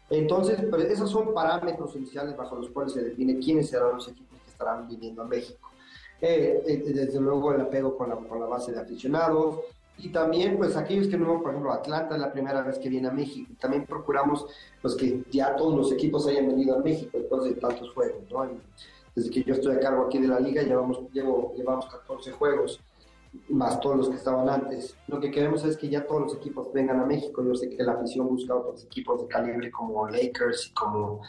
Entonces, 0.09 0.61
pues, 0.69 0.85
esos 0.85 1.11
son 1.11 1.33
parámetros 1.33 1.95
iniciales 1.97 2.37
bajo 2.37 2.57
los 2.57 2.71
cuales 2.71 2.92
se 2.92 3.02
define 3.02 3.38
quiénes 3.38 3.69
serán 3.69 3.95
los 3.95 4.09
equipos 4.09 4.38
que 4.45 4.50
estarán 4.50 4.88
viniendo 4.88 5.23
a 5.23 5.26
México. 5.26 5.71
Eh, 6.21 6.62
eh, 6.66 6.83
desde 6.92 7.21
luego 7.21 7.52
el 7.54 7.62
apego 7.62 7.97
con 7.97 8.11
la, 8.11 8.16
con 8.16 8.40
la 8.40 8.47
base 8.47 8.73
de 8.73 8.80
aficionados, 8.80 9.61
y 10.02 10.09
también 10.09 10.57
pues 10.57 10.76
aquellos 10.76 11.09
que 11.09 11.16
no, 11.16 11.40
por 11.42 11.50
ejemplo, 11.50 11.73
Atlanta 11.73 12.14
es 12.14 12.21
la 12.21 12.33
primera 12.33 12.62
vez 12.62 12.78
que 12.78 12.88
viene 12.88 13.09
a 13.09 13.12
México, 13.12 13.52
también 13.61 13.85
procuramos 13.85 14.47
pues 14.80 14.95
que 14.95 15.23
ya 15.30 15.54
todos 15.57 15.75
los 15.75 15.92
equipos 15.92 16.26
hayan 16.26 16.49
venido 16.49 16.76
a 16.76 16.78
México 16.78 17.19
después 17.19 17.45
de 17.45 17.52
tantos 17.54 17.90
juegos, 17.92 18.23
¿no? 18.30 18.49
Desde 19.14 19.31
que 19.31 19.43
yo 19.43 19.55
estoy 19.55 19.76
a 19.76 19.81
cargo 19.81 20.07
aquí 20.07 20.19
de 20.19 20.29
la 20.29 20.40
liga 20.40 20.62
llevamos, 20.62 21.00
llevo, 21.12 21.55
llevamos 21.57 21.87
14 21.87 22.33
juegos, 22.33 22.81
más 23.49 23.81
todos 23.81 23.97
los 23.97 24.09
que 24.09 24.17
estaban 24.17 24.49
antes. 24.49 24.97
Lo 25.07 25.21
que 25.21 25.31
queremos 25.31 25.64
es 25.64 25.76
que 25.76 25.88
ya 25.88 26.07
todos 26.07 26.23
los 26.23 26.35
equipos 26.35 26.73
vengan 26.73 27.00
a 27.00 27.07
México, 27.07 27.45
yo 27.45 27.55
sé 27.55 27.69
que 27.69 27.83
la 27.83 27.93
afición 27.93 28.29
busca 28.29 28.55
otros 28.55 28.85
equipos 28.85 29.23
de 29.23 29.29
calibre 29.29 29.71
como 29.71 30.09
Lakers 30.09 30.69
y 30.69 30.75
como 30.75 31.21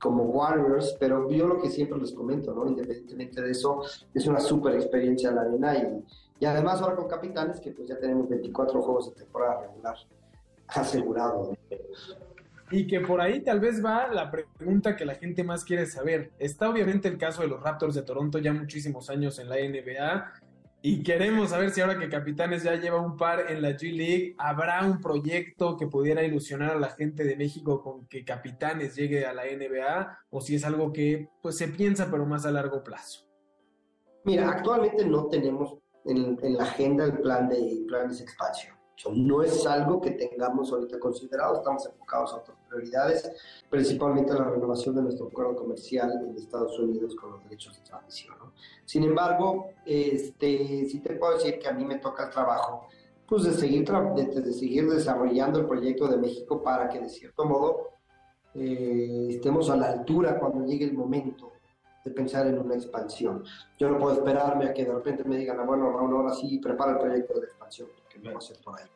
como 0.00 0.24
Warriors, 0.24 0.96
pero 0.98 1.30
yo 1.30 1.46
lo 1.46 1.60
que 1.60 1.68
siempre 1.68 1.98
les 1.98 2.12
comento, 2.12 2.52
¿no? 2.54 2.66
Independientemente 2.66 3.42
de 3.42 3.50
eso, 3.50 3.82
es 4.14 4.26
una 4.26 4.40
súper 4.40 4.74
experiencia 4.74 5.30
la 5.30 5.42
arena 5.42 5.76
y, 5.76 6.04
y 6.40 6.46
además 6.46 6.80
ahora 6.80 6.96
con 6.96 7.06
Capitanes, 7.06 7.60
que 7.60 7.70
pues 7.72 7.86
ya 7.86 7.98
tenemos 7.98 8.28
24 8.28 8.82
juegos 8.82 9.10
de 9.10 9.22
temporada 9.22 9.60
regular 9.60 9.96
asegurado. 10.68 11.54
Y 12.70 12.86
que 12.86 13.00
por 13.00 13.20
ahí 13.20 13.40
tal 13.40 13.60
vez 13.60 13.84
va 13.84 14.08
la 14.08 14.30
pregunta 14.30 14.96
que 14.96 15.04
la 15.04 15.14
gente 15.14 15.42
más 15.42 15.64
quiere 15.64 15.86
saber. 15.86 16.30
Está 16.38 16.70
obviamente 16.70 17.08
el 17.08 17.18
caso 17.18 17.42
de 17.42 17.48
los 17.48 17.62
Raptors 17.62 17.94
de 17.94 18.02
Toronto 18.02 18.38
ya 18.38 18.52
muchísimos 18.52 19.10
años 19.10 19.38
en 19.38 19.48
la 19.48 19.56
NBA. 19.56 20.32
Y 20.82 21.02
queremos 21.02 21.50
saber 21.50 21.70
si 21.70 21.82
ahora 21.82 21.98
que 21.98 22.08
Capitanes 22.08 22.62
ya 22.62 22.74
lleva 22.76 23.00
un 23.00 23.16
par 23.16 23.50
en 23.50 23.60
la 23.60 23.70
G 23.72 23.92
League, 23.94 24.34
habrá 24.38 24.82
un 24.82 25.00
proyecto 25.00 25.76
que 25.76 25.86
pudiera 25.86 26.22
ilusionar 26.22 26.70
a 26.70 26.78
la 26.78 26.88
gente 26.88 27.24
de 27.24 27.36
México 27.36 27.82
con 27.82 28.06
que 28.06 28.24
Capitanes 28.24 28.96
llegue 28.96 29.26
a 29.26 29.34
la 29.34 29.42
NBA 29.44 30.18
o 30.30 30.40
si 30.40 30.54
es 30.54 30.64
algo 30.64 30.90
que 30.90 31.28
pues 31.42 31.58
se 31.58 31.68
piensa 31.68 32.10
pero 32.10 32.24
más 32.24 32.46
a 32.46 32.50
largo 32.50 32.82
plazo. 32.82 33.28
Mira, 34.24 34.48
actualmente 34.48 35.04
no 35.06 35.26
tenemos 35.26 35.76
en, 36.06 36.38
la 36.42 36.64
agenda 36.64 37.04
el 37.04 37.18
plan 37.18 37.48
de 37.48 37.84
planes 37.86 38.18
de 38.18 38.24
expansión. 38.24 38.79
No 39.12 39.42
es 39.42 39.66
algo 39.66 40.00
que 40.00 40.10
tengamos 40.12 40.72
ahorita 40.72 40.98
considerado, 40.98 41.56
estamos 41.56 41.86
enfocados 41.86 42.32
a 42.32 42.36
otras 42.36 42.58
prioridades, 42.68 43.30
principalmente 43.70 44.34
la 44.34 44.44
renovación 44.44 44.94
de 44.96 45.02
nuestro 45.02 45.28
acuerdo 45.28 45.56
comercial 45.56 46.12
en 46.22 46.36
Estados 46.36 46.78
Unidos 46.78 47.14
con 47.16 47.32
los 47.32 47.44
derechos 47.44 47.76
de 47.78 47.84
transmisión. 47.84 48.36
Sin 48.84 49.04
embargo, 49.04 49.70
este, 49.86 50.86
sí 50.86 51.00
te 51.00 51.14
puedo 51.14 51.34
decir 51.34 51.58
que 51.58 51.68
a 51.68 51.72
mí 51.72 51.84
me 51.84 51.98
toca 51.98 52.24
el 52.24 52.30
trabajo 52.30 52.88
pues, 53.26 53.44
de, 53.44 53.52
seguir 53.52 53.88
de, 53.88 54.52
seguir 54.52 54.90
desarrollando 54.90 55.60
el 55.60 55.66
proyecto 55.66 56.08
de 56.08 56.16
México 56.16 56.62
para 56.62 56.88
que 56.88 57.00
de 57.00 57.08
cierto 57.08 57.44
modo 57.44 57.90
eh, 58.54 59.28
estemos 59.30 59.70
a 59.70 59.76
la 59.76 59.90
altura 59.90 60.38
cuando 60.38 60.66
llegue 60.66 60.84
el 60.84 60.94
momento 60.94 61.52
de 62.04 62.10
pensar 62.10 62.46
en 62.46 62.58
una 62.58 62.74
expansión. 62.74 63.44
Yo 63.78 63.88
no 63.88 63.98
puedo 63.98 64.14
esperarme 64.14 64.66
a 64.66 64.74
que 64.74 64.84
de 64.84 64.92
repente 64.92 65.24
me 65.24 65.36
digan, 65.36 65.60
ah, 65.60 65.64
bueno, 65.64 65.92
Raúl, 65.92 66.16
ahora 66.16 66.34
sí, 66.34 66.58
prepara 66.58 66.92
el 66.92 66.98
proyecto 66.98 67.38
de 67.38 67.46
expansión, 67.46 67.88
que 68.10 68.18
me 68.18 68.28
va 68.28 68.34
a 68.34 68.38
hacer 68.38 68.58
por 68.62 68.78
ahí. 68.78 68.86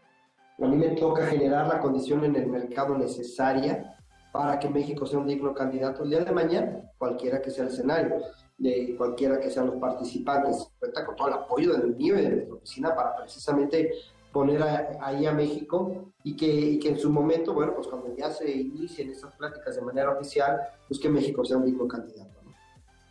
A 0.63 0.67
mí 0.67 0.77
me 0.77 0.89
toca 0.91 1.27
generar 1.27 1.67
la 1.67 1.81
condición 1.81 2.25
en 2.25 2.37
el 2.37 2.47
mercado 2.47 2.97
necesaria 2.97 3.97
para 4.33 4.59
que 4.59 4.69
México 4.69 5.07
sea 5.07 5.19
un 5.19 5.27
digno 5.27 5.55
candidato 5.55 6.03
el 6.03 6.11
día 6.11 6.25
de 6.25 6.33
mañana, 6.33 6.91
cualquiera 6.99 7.41
que 7.41 7.51
sea 7.51 7.65
el 7.65 7.71
escenario, 7.71 8.21
de 8.59 8.95
cualquiera 8.97 9.39
que 9.41 9.51
sean 9.51 9.67
los 9.67 9.77
participantes. 9.77 10.71
Cuenta 10.79 11.07
con 11.07 11.17
todo 11.17 11.29
el 11.29 11.35
apoyo 11.35 11.73
del 11.73 11.95
mío 11.97 12.19
y 12.19 12.23
de 12.23 12.31
nuestra 12.31 12.55
oficina 12.55 12.95
para 12.95 13.17
precisamente 13.17 13.93
poner 14.33 14.61
ahí 15.01 15.27
a 15.27 15.33
México 15.33 16.13
y 16.25 16.35
que, 16.37 16.47
y 16.47 16.79
que, 16.81 16.89
en 16.89 16.99
su 16.99 17.11
momento, 17.11 17.55
bueno, 17.55 17.75
pues 17.75 17.87
cuando 17.87 18.15
ya 18.17 18.31
se 18.31 18.51
inicien 18.51 19.11
esas 19.11 19.33
pláticas 19.37 19.77
de 19.77 19.83
manera 19.83 20.11
oficial, 20.11 20.61
pues 20.89 20.99
que 20.99 21.09
México 21.09 21.45
sea 21.45 21.57
un 21.57 21.67
digno 21.67 21.87
candidato. 21.87 22.35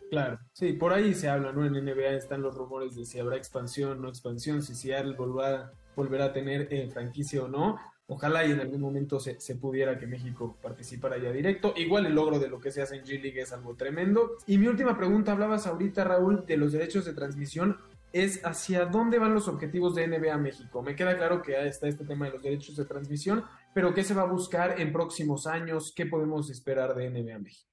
Claro, 0.09 0.37
sí, 0.51 0.73
por 0.73 0.93
ahí 0.93 1.13
se 1.13 1.29
habla, 1.29 1.51
¿no? 1.53 1.65
En 1.65 1.73
NBA 1.73 2.11
están 2.11 2.41
los 2.41 2.55
rumores 2.55 2.95
de 2.95 3.05
si 3.05 3.19
habrá 3.19 3.37
expansión, 3.37 4.01
no 4.01 4.09
expansión, 4.09 4.61
si 4.61 4.75
Seattle 4.75 5.15
volverá, 5.15 5.71
volverá 5.95 6.25
a 6.25 6.33
tener 6.33 6.67
franquicia 6.91 7.43
o 7.43 7.47
no. 7.47 7.79
Ojalá 8.07 8.45
y 8.45 8.51
en 8.51 8.59
algún 8.59 8.81
momento 8.81 9.19
se, 9.19 9.39
se, 9.39 9.55
pudiera 9.55 9.97
que 9.97 10.05
México 10.05 10.57
participara 10.61 11.17
ya 11.17 11.31
directo. 11.31 11.73
Igual 11.77 12.05
el 12.05 12.13
logro 12.13 12.37
de 12.37 12.49
lo 12.49 12.59
que 12.59 12.71
se 12.71 12.81
hace 12.81 12.97
en 12.97 13.05
G-League 13.05 13.41
es 13.41 13.53
algo 13.53 13.75
tremendo. 13.75 14.37
Y 14.45 14.57
mi 14.57 14.67
última 14.67 14.97
pregunta, 14.97 15.31
hablabas 15.31 15.67
ahorita, 15.67 16.03
Raúl, 16.03 16.45
de 16.45 16.57
los 16.57 16.73
derechos 16.73 17.05
de 17.05 17.13
transmisión. 17.13 17.77
Es 18.11 18.45
hacia 18.45 18.85
dónde 18.85 19.17
van 19.17 19.33
los 19.33 19.47
objetivos 19.47 19.95
de 19.95 20.07
NBA 20.07 20.37
México. 20.37 20.83
Me 20.83 20.95
queda 20.95 21.17
claro 21.17 21.41
que 21.41 21.65
está 21.65 21.87
este 21.87 22.05
tema 22.05 22.25
de 22.25 22.33
los 22.33 22.43
derechos 22.43 22.75
de 22.75 22.85
transmisión, 22.85 23.43
pero 23.73 23.93
¿qué 23.93 24.03
se 24.03 24.13
va 24.13 24.21
a 24.21 24.25
buscar 24.25 24.79
en 24.79 24.93
próximos 24.93 25.47
años? 25.47 25.93
¿Qué 25.95 26.05
podemos 26.05 26.51
esperar 26.51 26.93
de 26.93 27.09
NBA 27.09 27.39
México? 27.39 27.72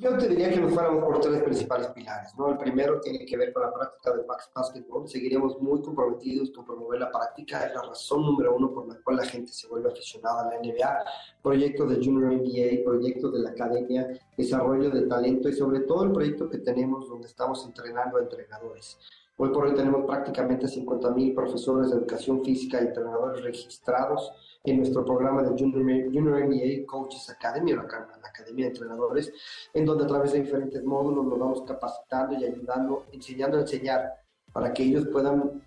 Yo 0.00 0.18
te 0.18 0.28
diría 0.28 0.50
que 0.50 0.60
nos 0.60 0.72
fuéramos 0.72 1.04
por 1.04 1.20
tres 1.20 1.42
principales 1.42 1.88
pilares. 1.88 2.32
¿no? 2.36 2.50
El 2.50 2.58
primero 2.58 3.00
tiene 3.00 3.24
que 3.24 3.36
ver 3.36 3.52
con 3.52 3.62
la 3.62 3.72
práctica 3.72 4.12
de 4.12 4.24
básquetbol. 4.54 5.08
Seguiremos 5.08 5.60
muy 5.60 5.80
comprometidos 5.82 6.50
con 6.50 6.64
promover 6.64 7.00
la 7.00 7.10
práctica. 7.10 7.64
Es 7.66 7.74
la 7.74 7.82
razón 7.82 8.22
número 8.22 8.56
uno 8.56 8.72
por 8.72 8.88
la 8.88 9.00
cual 9.02 9.18
la 9.18 9.24
gente 9.24 9.52
se 9.52 9.68
vuelve 9.68 9.90
aficionada 9.90 10.42
a 10.42 10.50
la 10.50 10.60
NBA. 10.60 11.04
Proyecto 11.42 11.86
de 11.86 11.96
Junior 11.96 12.32
NBA, 12.32 12.84
proyecto 12.84 13.30
de 13.30 13.38
la 13.40 13.50
academia, 13.50 14.08
desarrollo 14.36 14.90
de 14.90 15.02
talento 15.02 15.48
y 15.48 15.52
sobre 15.52 15.80
todo 15.80 16.04
el 16.04 16.12
proyecto 16.12 16.48
que 16.48 16.58
tenemos 16.58 17.08
donde 17.08 17.28
estamos 17.28 17.64
entrenando 17.64 18.18
a 18.18 18.22
entrenadores. 18.22 18.98
Hoy 19.40 19.50
por 19.50 19.66
hoy 19.66 19.74
tenemos 19.74 20.04
prácticamente 20.04 20.66
50.000 20.66 21.32
profesores 21.32 21.90
de 21.90 21.98
educación 21.98 22.44
física 22.44 22.82
y 22.82 22.86
entrenadores 22.86 23.44
registrados 23.44 24.32
en 24.64 24.78
nuestro 24.78 25.04
programa 25.04 25.44
de 25.44 25.50
Junior, 25.50 26.12
Junior 26.12 26.44
MBA 26.44 26.84
Coaches 26.84 27.30
Academy, 27.30 27.72
la, 27.72 27.84
la 27.84 28.28
Academia 28.28 28.64
de 28.64 28.72
Entrenadores, 28.72 29.32
en 29.72 29.84
donde 29.84 30.02
a 30.02 30.06
través 30.08 30.32
de 30.32 30.40
diferentes 30.40 30.82
módulos 30.82 31.24
nos 31.24 31.38
vamos 31.38 31.62
capacitando 31.62 32.34
y 32.34 32.46
ayudando, 32.46 33.06
enseñando 33.12 33.58
a 33.58 33.60
enseñar 33.60 34.12
para 34.52 34.72
que 34.72 34.82
ellos 34.82 35.06
puedan 35.06 35.62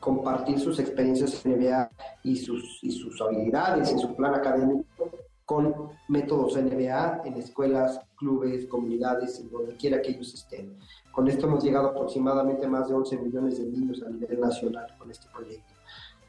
compartir 0.00 0.58
sus 0.58 0.80
experiencias 0.80 1.46
en 1.46 1.60
NBA 1.60 1.88
y 2.24 2.34
sus, 2.34 2.80
y 2.82 2.90
sus 2.90 3.20
habilidades 3.22 3.92
en 3.92 4.00
su 4.00 4.16
plan 4.16 4.34
académico 4.34 4.84
con 5.46 5.90
métodos 6.08 6.56
NBA 6.56 7.22
en 7.24 7.34
escuelas, 7.34 8.00
clubes, 8.16 8.66
comunidades, 8.66 9.40
en 9.40 9.50
donde 9.50 9.76
quiera 9.76 10.02
que 10.02 10.10
ellos 10.10 10.34
estén. 10.34 10.76
Con 11.12 11.28
esto 11.28 11.46
hemos 11.46 11.64
llegado 11.64 11.88
aproximadamente 11.88 12.66
a 12.66 12.68
más 12.68 12.88
de 12.88 12.94
11 12.94 13.16
millones 13.18 13.58
de 13.58 13.66
niños 13.66 14.02
a 14.02 14.10
nivel 14.10 14.40
nacional 14.40 14.86
con 14.98 15.10
este 15.10 15.28
proyecto 15.32 15.76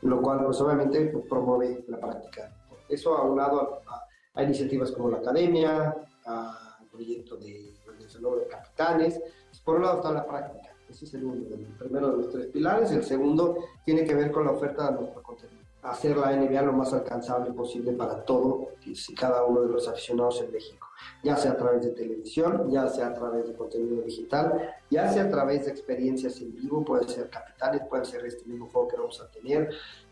lo 0.01 0.21
cual 0.21 0.45
pues 0.45 0.59
obviamente 0.61 1.07
pues, 1.07 1.25
promueve 1.27 1.83
la 1.87 1.99
práctica. 1.99 2.51
Eso 2.87 3.15
aunado 3.17 3.81
a, 3.87 4.05
a, 4.35 4.43
iniciativas 4.43 4.91
como 4.91 5.09
la 5.09 5.17
academia, 5.17 5.95
al 6.25 6.87
proyecto 6.91 7.37
de 7.37 7.73
nuevo 8.19 8.37
de 8.37 8.47
capitanes. 8.47 9.19
Por 9.63 9.77
un 9.77 9.83
lado 9.83 9.97
está 9.97 10.11
la 10.11 10.25
práctica, 10.25 10.73
ese 10.89 11.05
es 11.05 11.13
el, 11.15 11.25
uno, 11.25 11.45
el 11.53 11.65
primero 11.77 12.11
de 12.11 12.17
los 12.17 12.29
tres 12.29 12.47
pilares. 12.47 12.91
El 12.91 13.03
segundo 13.03 13.57
tiene 13.83 14.05
que 14.05 14.15
ver 14.15 14.31
con 14.31 14.45
la 14.45 14.51
oferta 14.51 14.91
de 14.91 15.01
nuestro 15.01 15.21
contenido. 15.21 15.66
Hacer 15.83 16.17
la 16.17 16.35
NBA 16.35 16.61
lo 16.63 16.73
más 16.73 16.93
alcanzable 16.93 17.51
posible 17.53 17.93
para 17.93 18.23
todo 18.25 18.69
y 18.85 19.15
cada 19.15 19.45
uno 19.45 19.61
de 19.61 19.69
los 19.69 19.87
aficionados 19.87 20.41
en 20.41 20.51
México 20.51 20.87
ya 21.23 21.35
sea 21.35 21.51
a 21.51 21.57
través 21.57 21.83
de 21.83 21.91
televisión, 21.91 22.69
ya 22.69 22.87
sea 22.87 23.07
a 23.07 23.13
través 23.13 23.47
de 23.47 23.53
contenido 23.55 24.01
digital, 24.03 24.75
ya 24.89 25.11
sea 25.11 25.23
a 25.23 25.29
través 25.29 25.65
de 25.65 25.71
experiencias 25.71 26.39
en 26.41 26.53
vivo, 26.55 26.83
pueden 26.83 27.07
ser 27.07 27.29
capitales, 27.29 27.81
pueden 27.89 28.05
ser 28.05 28.25
este 28.25 28.45
mismo 28.45 28.67
juego 28.69 28.87
que 28.87 28.97
vamos 28.97 29.21
a 29.21 29.29
tener, 29.29 29.69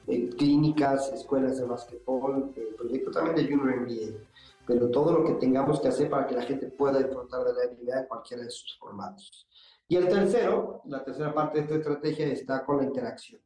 eh, 0.08 0.30
clínicas, 0.30 1.12
escuelas 1.14 1.58
de 1.58 1.66
básquetbol, 1.66 2.54
el 2.56 2.64
eh, 2.64 2.76
proyecto 2.78 3.12
también 3.12 3.36
de 3.36 3.44
Junior 3.44 3.82
NBA, 3.82 4.18
pero 4.66 4.90
todo 4.90 5.20
lo 5.20 5.24
que 5.26 5.34
tengamos 5.34 5.80
que 5.80 5.90
hacer 5.90 6.10
para 6.10 6.28
que 6.28 6.36
la 6.36 6.44
gente 6.44 6.68
pueda 6.68 7.00
disfrutar 7.00 7.44
de 7.44 7.54
la 7.54 7.74
NBA 7.74 8.00
en 8.02 8.08
cualquiera 8.08 8.44
de 8.44 8.50
sus 8.50 8.78
formatos. 8.80 9.48
Y 9.88 9.98
el 9.98 10.08
tercero, 10.08 10.82
la 10.86 11.04
tercera 11.04 11.34
parte 11.34 11.60
de 11.60 11.64
esta 11.66 11.76
estrategia 11.76 12.26
está 12.28 12.66
con 12.66 12.78
la 12.78 12.84
interacción. 12.86 13.40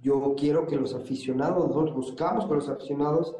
Yo 0.00 0.34
quiero 0.36 0.66
que 0.66 0.76
los 0.76 0.94
aficionados, 0.94 1.68
nosotros 1.68 1.94
buscamos 1.94 2.46
que 2.46 2.54
los 2.54 2.68
aficionados 2.68 3.36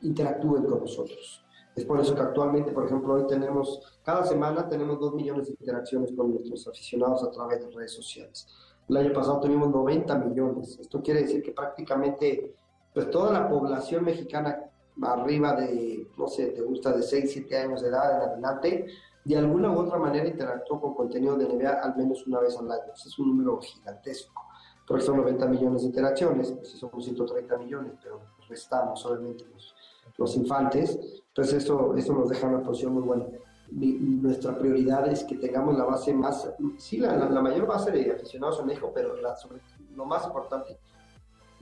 interactúen 0.00 0.64
con 0.64 0.80
nosotros 0.80 1.42
es 1.74 1.84
por 1.84 1.98
eso 2.00 2.14
que 2.14 2.20
actualmente, 2.20 2.70
por 2.72 2.84
ejemplo, 2.84 3.14
hoy 3.14 3.26
tenemos, 3.26 3.80
cada 4.04 4.24
semana 4.24 4.68
tenemos 4.68 5.00
dos 5.00 5.14
millones 5.14 5.46
de 5.46 5.52
interacciones 5.58 6.12
con 6.14 6.30
nuestros 6.30 6.68
aficionados 6.68 7.24
a 7.24 7.30
través 7.30 7.64
de 7.64 7.70
redes 7.70 7.92
sociales. 7.92 8.46
El 8.88 8.96
año 8.98 9.12
pasado 9.12 9.40
tuvimos 9.40 9.70
90 9.70 10.18
millones. 10.18 10.78
Esto 10.78 11.00
quiere 11.02 11.22
decir 11.22 11.42
que 11.42 11.52
prácticamente 11.52 12.54
pues 12.92 13.10
toda 13.10 13.32
la 13.32 13.48
población 13.48 14.04
mexicana 14.04 14.70
arriba 15.00 15.54
de, 15.54 16.06
no 16.18 16.28
sé, 16.28 16.48
te 16.48 16.60
gusta 16.60 16.92
de 16.92 17.02
6, 17.02 17.32
7 17.32 17.56
años 17.56 17.80
de 17.80 17.88
edad 17.88 18.16
en 18.16 18.30
adelante, 18.30 18.86
de 19.24 19.38
alguna 19.38 19.70
u 19.70 19.78
otra 19.78 19.96
manera 19.96 20.28
interactuó 20.28 20.78
con 20.78 20.94
contenido 20.94 21.36
de 21.36 21.46
NBA 21.46 21.70
al 21.70 21.96
menos 21.96 22.26
una 22.26 22.40
vez 22.40 22.54
al 22.58 22.70
año. 22.70 22.92
es 22.92 23.18
un 23.18 23.28
número 23.28 23.58
gigantesco. 23.62 24.42
Porque 24.86 25.04
son 25.04 25.18
90 25.18 25.46
millones 25.46 25.82
de 25.82 25.88
interacciones, 25.88 26.52
pues 26.52 26.70
somos 26.70 27.04
130 27.04 27.58
millones, 27.58 27.92
pero 28.02 28.20
restamos 28.48 29.04
obviamente 29.06 29.44
los, 29.52 29.74
los 30.18 30.36
infantes. 30.36 30.98
Entonces 31.28 31.64
eso, 31.64 31.94
eso 31.96 32.12
nos 32.14 32.28
deja 32.28 32.46
una 32.46 32.62
posición 32.62 32.94
muy 32.94 33.02
buena. 33.02 33.26
nuestra 33.70 34.58
prioridad 34.58 35.08
es 35.08 35.24
que 35.24 35.36
tengamos 35.36 35.76
la 35.76 35.84
base 35.84 36.12
más, 36.12 36.50
sí, 36.78 36.98
la, 36.98 37.16
la, 37.16 37.40
mayor 37.40 37.66
base 37.66 37.90
de 37.90 38.12
aficionados 38.12 38.60
en 38.60 38.66
México, 38.66 38.90
pero 38.94 39.16
la, 39.16 39.36
sobre, 39.36 39.60
lo 39.94 40.04
más 40.04 40.26
importante 40.26 40.78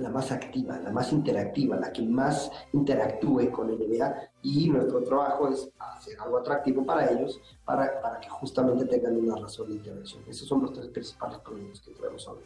la 0.00 0.08
más 0.08 0.32
activa, 0.32 0.78
la 0.78 0.90
más 0.90 1.12
interactiva, 1.12 1.76
la 1.76 1.92
que 1.92 2.02
más 2.02 2.50
interactúe 2.72 3.50
con 3.50 3.68
NBA 3.68 4.30
y 4.42 4.70
nuestro 4.70 5.02
trabajo 5.02 5.48
es 5.48 5.70
hacer 5.78 6.18
algo 6.20 6.38
atractivo 6.38 6.84
para 6.84 7.10
ellos 7.10 7.38
para, 7.64 8.00
para 8.00 8.18
que 8.18 8.30
justamente 8.30 8.86
tengan 8.86 9.16
una 9.18 9.36
razón 9.36 9.68
de 9.68 9.76
interacción. 9.76 10.22
Esos 10.26 10.48
son 10.48 10.62
los 10.62 10.72
tres 10.72 10.88
principales 10.88 11.38
problemas 11.40 11.80
que 11.80 11.92
tenemos 11.92 12.26
ahora. 12.26 12.40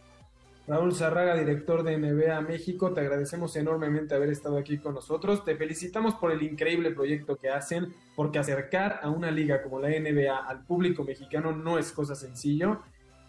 Raúl 0.67 0.95
Zarraga, 0.95 1.37
director 1.37 1.83
de 1.83 1.99
NBA 1.99 2.41
México, 2.41 2.95
te 2.95 3.01
agradecemos 3.01 3.55
enormemente 3.57 4.15
haber 4.15 4.31
estado 4.31 4.57
aquí 4.57 4.79
con 4.79 4.95
nosotros. 4.95 5.45
Te 5.45 5.57
felicitamos 5.57 6.15
por 6.15 6.33
el 6.33 6.43
increíble 6.43 6.91
proyecto 6.93 7.37
que 7.37 7.51
hacen, 7.51 7.95
porque 8.17 8.39
acercar 8.39 9.01
a 9.03 9.11
una 9.11 9.31
liga 9.31 9.63
como 9.63 9.79
la 9.79 9.89
NBA 9.89 10.37
al 10.37 10.65
público 10.65 11.05
mexicano 11.05 11.53
no 11.53 11.79
es 11.79 11.93
cosa 11.93 12.15
sencillo 12.15 12.81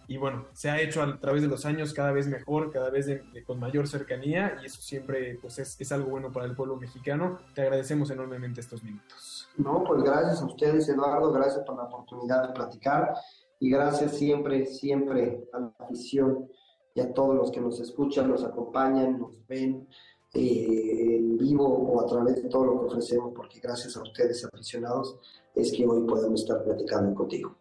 y 0.08 0.18
bueno, 0.18 0.46
se 0.54 0.70
ha 0.70 0.80
hecho 0.80 1.02
a 1.02 1.20
través 1.20 1.42
de 1.42 1.48
los 1.48 1.66
años 1.66 1.94
cada 1.94 2.12
vez 2.12 2.28
mejor, 2.28 2.72
cada 2.72 2.90
vez 2.90 3.08
con 3.46 3.60
mayor 3.60 3.88
cercanía 3.88 4.58
y 4.62 4.68
eso 4.68 4.82
siempre 4.82 5.38
pues 5.42 5.58
es, 5.60 5.80
es, 5.82 5.92
algo 5.92 6.12
bueno 6.12 6.32
para 6.32 6.46
el 6.46 6.56
pueblo 6.56 6.78
mexicano. 6.78 7.40
Te 7.54 7.64
agradecemos 7.64 8.12
enormemente 8.12 8.62
estos 8.62 8.84
minutos. 8.84 9.50
No, 9.58 9.84
pues 9.84 10.04
gracias 10.04 10.42
a 10.42 10.46
ustedes 10.46 10.88
Eduardo, 10.90 11.32
gracias 11.32 11.64
por 11.66 11.76
la 11.76 11.84
oportunidad 11.84 12.48
de 12.48 12.54
platicar 12.54 13.16
y 13.60 13.70
gracias 13.70 14.18
siempre, 14.18 14.66
siempre 14.68 15.44
a 15.54 15.60
la 15.60 15.74
afición 15.80 16.48
y 16.96 17.02
a 17.02 17.14
todos 17.14 17.36
los 17.36 17.52
que 17.52 17.60
nos 17.60 17.80
escuchan, 17.80 18.30
nos 18.30 18.44
acompañan, 18.44 19.20
nos 19.20 19.46
ven 19.48 19.86
eh, 20.34 21.18
en 21.18 21.38
vivo 21.38 21.68
o 21.68 22.02
a 22.02 22.06
través 22.08 22.42
de 22.42 22.50
todo 22.50 22.66
lo 22.66 22.80
que 22.80 22.86
ofrecemos, 22.88 23.34
porque 23.36 23.60
gracias 23.60 23.98
a 23.98 24.02
ustedes 24.02 24.46
aficionados 24.46 25.18
es 25.54 25.74
que 25.74 25.86
hoy 25.86 26.08
podemos 26.08 26.42
estar 26.42 26.64
platicando 26.64 27.14
contigo. 27.14 27.56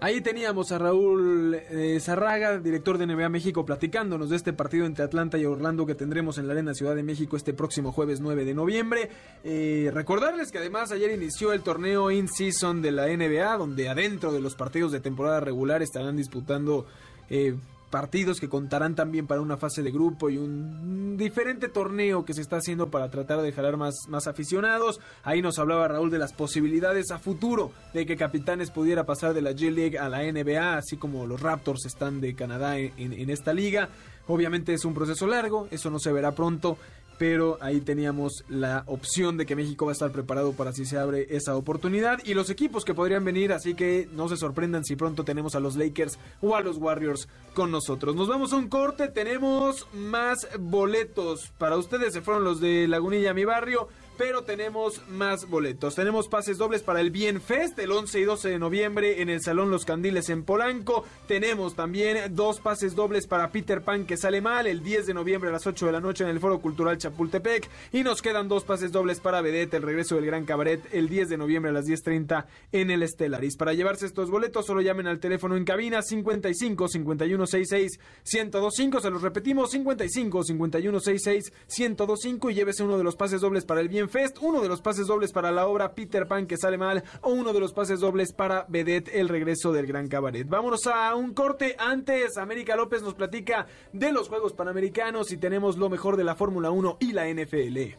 Ahí 0.00 0.20
teníamos 0.20 0.72
a 0.72 0.78
Raúl 0.78 1.54
eh, 1.54 1.98
Zarraga, 2.00 2.58
director 2.58 2.98
de 2.98 3.06
NBA 3.06 3.28
México, 3.28 3.64
platicándonos 3.64 4.30
de 4.30 4.36
este 4.36 4.52
partido 4.52 4.84
entre 4.84 5.04
Atlanta 5.04 5.38
y 5.38 5.44
Orlando 5.44 5.86
que 5.86 5.94
tendremos 5.94 6.38
en 6.38 6.48
la 6.48 6.54
Arena 6.54 6.74
Ciudad 6.74 6.96
de 6.96 7.04
México 7.04 7.36
este 7.36 7.54
próximo 7.54 7.92
jueves 7.92 8.20
9 8.20 8.44
de 8.44 8.52
noviembre. 8.52 9.10
Eh, 9.44 9.92
recordarles 9.94 10.50
que 10.50 10.58
además 10.58 10.90
ayer 10.90 11.12
inició 11.12 11.52
el 11.52 11.62
torneo 11.62 12.10
in-season 12.10 12.82
de 12.82 12.90
la 12.90 13.06
NBA, 13.06 13.56
donde 13.56 13.88
adentro 13.88 14.32
de 14.32 14.40
los 14.40 14.56
partidos 14.56 14.90
de 14.90 14.98
temporada 14.98 15.38
regular 15.38 15.82
estarán 15.82 16.16
disputando 16.16 16.84
eh, 17.32 17.56
partidos 17.88 18.40
que 18.40 18.48
contarán 18.48 18.94
también 18.94 19.26
para 19.26 19.40
una 19.40 19.56
fase 19.56 19.82
de 19.82 19.90
grupo 19.90 20.28
y 20.28 20.36
un 20.36 21.16
diferente 21.16 21.68
torneo 21.68 22.26
que 22.26 22.34
se 22.34 22.42
está 22.42 22.56
haciendo 22.56 22.90
para 22.90 23.10
tratar 23.10 23.40
de 23.40 23.52
jalar 23.52 23.78
más, 23.78 23.94
más 24.08 24.26
aficionados. 24.26 25.00
Ahí 25.22 25.40
nos 25.40 25.58
hablaba 25.58 25.88
Raúl 25.88 26.10
de 26.10 26.18
las 26.18 26.34
posibilidades 26.34 27.10
a 27.10 27.18
futuro 27.18 27.72
de 27.94 28.04
que 28.04 28.18
Capitanes 28.18 28.70
pudiera 28.70 29.04
pasar 29.04 29.32
de 29.32 29.40
la 29.40 29.52
G-League 29.52 29.98
a 29.98 30.10
la 30.10 30.22
NBA, 30.22 30.76
así 30.76 30.98
como 30.98 31.26
los 31.26 31.40
Raptors 31.40 31.86
están 31.86 32.20
de 32.20 32.34
Canadá 32.34 32.78
en 32.78 33.30
esta 33.30 33.54
liga. 33.54 33.88
Obviamente 34.28 34.74
es 34.74 34.84
un 34.84 34.94
proceso 34.94 35.26
largo, 35.26 35.68
eso 35.70 35.90
no 35.90 35.98
se 35.98 36.12
verá 36.12 36.32
pronto, 36.32 36.76
pero 37.18 37.58
ahí 37.60 37.80
teníamos 37.80 38.44
la 38.48 38.84
opción 38.86 39.36
de 39.36 39.46
que 39.46 39.56
México 39.56 39.86
va 39.86 39.92
a 39.92 39.94
estar 39.94 40.12
preparado 40.12 40.52
para 40.52 40.72
si 40.72 40.84
se 40.84 40.98
abre 40.98 41.26
esa 41.30 41.56
oportunidad. 41.56 42.18
Y 42.24 42.34
los 42.34 42.50
equipos 42.50 42.84
que 42.84 42.94
podrían 42.94 43.24
venir, 43.24 43.52
así 43.52 43.74
que 43.74 44.08
no 44.12 44.28
se 44.28 44.36
sorprendan 44.36 44.84
si 44.84 44.96
pronto 44.96 45.24
tenemos 45.24 45.54
a 45.54 45.60
los 45.60 45.76
Lakers 45.76 46.18
o 46.40 46.56
a 46.56 46.60
los 46.60 46.76
Warriors 46.78 47.28
con 47.54 47.70
nosotros. 47.70 48.16
Nos 48.16 48.28
vamos 48.28 48.52
a 48.52 48.56
un 48.56 48.68
corte, 48.68 49.08
tenemos 49.08 49.86
más 49.92 50.48
boletos 50.58 51.52
para 51.58 51.76
ustedes, 51.76 52.12
se 52.12 52.22
fueron 52.22 52.44
los 52.44 52.60
de 52.60 52.88
Lagunilla, 52.88 53.34
mi 53.34 53.44
barrio 53.44 53.88
pero 54.16 54.42
tenemos 54.42 55.00
más 55.08 55.48
boletos. 55.48 55.94
Tenemos 55.94 56.28
pases 56.28 56.58
dobles 56.58 56.82
para 56.82 57.00
el 57.00 57.10
Bien 57.10 57.40
Fest 57.40 57.78
el 57.78 57.92
11 57.92 58.20
y 58.20 58.24
12 58.24 58.48
de 58.50 58.58
noviembre 58.58 59.22
en 59.22 59.28
el 59.28 59.42
Salón 59.42 59.70
Los 59.70 59.84
Candiles 59.84 60.28
en 60.28 60.44
Polanco. 60.44 61.04
Tenemos 61.26 61.74
también 61.74 62.34
dos 62.34 62.60
pases 62.60 62.94
dobles 62.94 63.26
para 63.26 63.50
Peter 63.50 63.82
Pan 63.82 64.06
que 64.06 64.16
sale 64.16 64.40
mal 64.40 64.66
el 64.66 64.82
10 64.82 65.06
de 65.06 65.14
noviembre 65.14 65.50
a 65.50 65.52
las 65.52 65.66
8 65.66 65.86
de 65.86 65.92
la 65.92 66.00
noche 66.00 66.24
en 66.24 66.30
el 66.30 66.40
Foro 66.40 66.60
Cultural 66.60 66.98
Chapultepec. 66.98 67.68
Y 67.92 68.02
nos 68.02 68.22
quedan 68.22 68.48
dos 68.48 68.64
pases 68.64 68.92
dobles 68.92 69.20
para 69.20 69.40
Vedette, 69.40 69.74
el 69.74 69.82
regreso 69.82 70.16
del 70.16 70.26
Gran 70.26 70.44
Cabaret 70.44 70.82
el 70.92 71.08
10 71.08 71.28
de 71.28 71.36
noviembre 71.36 71.70
a 71.70 71.74
las 71.74 71.86
10.30 71.86 72.46
en 72.72 72.90
el 72.90 73.02
Estelaris. 73.02 73.56
Para 73.56 73.74
llevarse 73.74 74.06
estos 74.06 74.30
boletos 74.30 74.66
solo 74.66 74.80
llamen 74.80 75.06
al 75.06 75.20
teléfono 75.20 75.56
en 75.56 75.64
cabina 75.64 76.02
55 76.02 76.88
51 76.88 77.46
66 77.46 77.98
1025. 78.32 79.00
Se 79.00 79.10
los 79.10 79.22
repetimos 79.22 79.70
55 79.70 80.44
51 80.44 81.00
66 81.00 81.52
1025 81.78 82.50
y 82.50 82.54
llévese 82.54 82.82
uno 82.82 82.98
de 82.98 83.04
los 83.04 83.16
pases 83.16 83.40
dobles 83.40 83.64
para 83.64 83.80
el 83.80 83.88
Fest, 84.08 84.38
uno 84.40 84.60
de 84.60 84.68
los 84.68 84.80
pases 84.80 85.06
dobles 85.06 85.32
para 85.32 85.50
la 85.50 85.66
obra 85.66 85.94
Peter 85.94 86.26
Pan 86.26 86.46
que 86.46 86.56
sale 86.56 86.78
mal 86.78 87.02
o 87.20 87.30
uno 87.30 87.52
de 87.52 87.60
los 87.60 87.72
pases 87.72 88.00
dobles 88.00 88.32
para 88.32 88.66
Vedette, 88.68 89.10
el 89.14 89.28
regreso 89.28 89.72
del 89.72 89.86
gran 89.86 90.08
cabaret. 90.08 90.48
Vámonos 90.48 90.86
a 90.86 91.14
un 91.14 91.34
corte. 91.34 91.76
Antes, 91.78 92.36
América 92.36 92.76
López 92.76 93.02
nos 93.02 93.14
platica 93.14 93.66
de 93.92 94.12
los 94.12 94.28
Juegos 94.28 94.52
Panamericanos 94.52 95.32
y 95.32 95.36
tenemos 95.36 95.76
lo 95.76 95.88
mejor 95.88 96.16
de 96.16 96.24
la 96.24 96.34
Fórmula 96.34 96.70
1 96.70 96.98
y 97.00 97.12
la 97.12 97.28
NFL. 97.28 97.96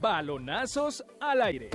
Balonazos 0.00 1.04
al 1.20 1.42
aire. 1.42 1.70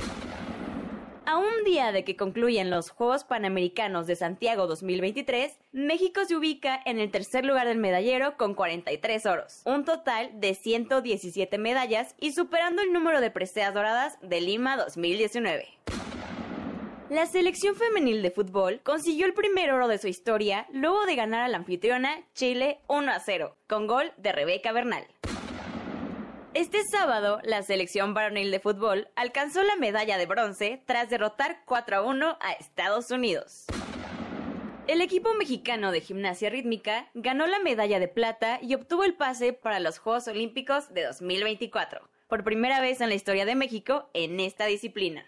A 1.30 1.38
un 1.38 1.66
día 1.66 1.92
de 1.92 2.06
que 2.06 2.16
concluyen 2.16 2.70
los 2.70 2.90
Juegos 2.90 3.26
Panamericanos 3.26 4.08
de 4.08 4.16
Santiago 4.16 4.66
2023, 4.66 5.58
México 5.74 6.24
se 6.24 6.38
ubica 6.38 6.80
en 6.86 7.00
el 7.00 7.12
tercer 7.12 7.44
lugar 7.44 7.68
del 7.68 7.80
medallero 7.80 8.38
con 8.38 8.56
43 8.56 9.26
oros, 9.26 9.62
un 9.66 9.84
total 9.84 10.40
de 10.40 10.56
117 10.56 11.58
medallas 11.58 12.16
y 12.18 12.32
superando 12.32 12.82
el 12.82 12.94
número 12.94 13.20
de 13.20 13.30
preseas 13.30 13.74
doradas 13.74 14.18
de 14.22 14.40
Lima 14.40 14.78
2019. 14.78 15.68
La 17.10 17.26
selección 17.26 17.76
femenil 17.76 18.22
de 18.22 18.32
fútbol 18.32 18.80
consiguió 18.84 19.26
el 19.26 19.34
primer 19.34 19.74
oro 19.74 19.90
de 19.90 19.98
su 19.98 20.08
historia 20.08 20.66
luego 20.72 21.06
de 21.06 21.16
ganar 21.18 21.42
a 21.42 21.50
la 21.50 21.58
anfitriona 21.58 22.24
Chile 22.36 22.80
1 22.88 23.12
a 23.12 23.20
0, 23.20 23.54
con 23.68 23.86
gol 23.86 24.14
de 24.16 24.32
Rebeca 24.32 24.72
Bernal. 24.72 25.06
Este 26.58 26.82
sábado, 26.90 27.40
la 27.44 27.62
selección 27.62 28.16
varonil 28.16 28.50
de 28.50 28.60
fútbol 28.60 29.10
alcanzó 29.16 29.62
la 29.62 29.76
medalla 29.76 30.18
de 30.18 30.26
bronce 30.26 30.82
tras 30.88 31.08
derrotar 31.08 31.62
4 31.66 31.98
a 31.98 32.02
1 32.02 32.38
a 32.42 32.52
Estados 32.54 33.12
Unidos. 33.12 33.66
El 34.88 35.02
equipo 35.02 35.36
mexicano 35.36 35.92
de 35.92 36.02
gimnasia 36.02 36.50
rítmica 36.50 37.12
ganó 37.14 37.46
la 37.46 37.60
medalla 37.60 38.00
de 38.00 38.08
plata 38.08 38.58
y 38.60 38.74
obtuvo 38.74 39.04
el 39.04 39.14
pase 39.14 39.54
para 39.54 39.80
los 39.80 40.00
Juegos 40.00 40.28
Olímpicos 40.30 40.92
de 40.92 41.04
2024, 41.04 42.02
por 42.28 42.44
primera 42.44 42.82
vez 42.82 43.02
en 43.02 43.10
la 43.10 43.16
historia 43.16 43.46
de 43.46 43.54
México 43.54 44.10
en 44.16 44.40
esta 44.40 44.66
disciplina. 44.66 45.28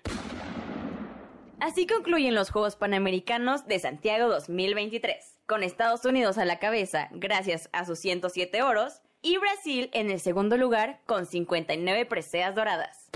Así 1.60 1.86
concluyen 1.86 2.34
los 2.34 2.50
Juegos 2.50 2.76
Panamericanos 2.76 3.68
de 3.68 3.78
Santiago 3.78 4.30
2023, 4.30 5.42
con 5.46 5.62
Estados 5.62 6.06
Unidos 6.06 6.40
a 6.40 6.46
la 6.46 6.58
cabeza 6.58 7.08
gracias 7.12 7.70
a 7.72 7.86
sus 7.86 8.00
107 8.00 8.64
oros 8.64 9.04
y 9.22 9.38
Brasil 9.38 9.90
en 9.94 10.10
el 10.10 10.20
segundo 10.20 10.58
lugar 10.58 11.02
con 11.06 11.26
59 11.26 12.06
preseas 12.06 12.56
doradas. 12.56 13.10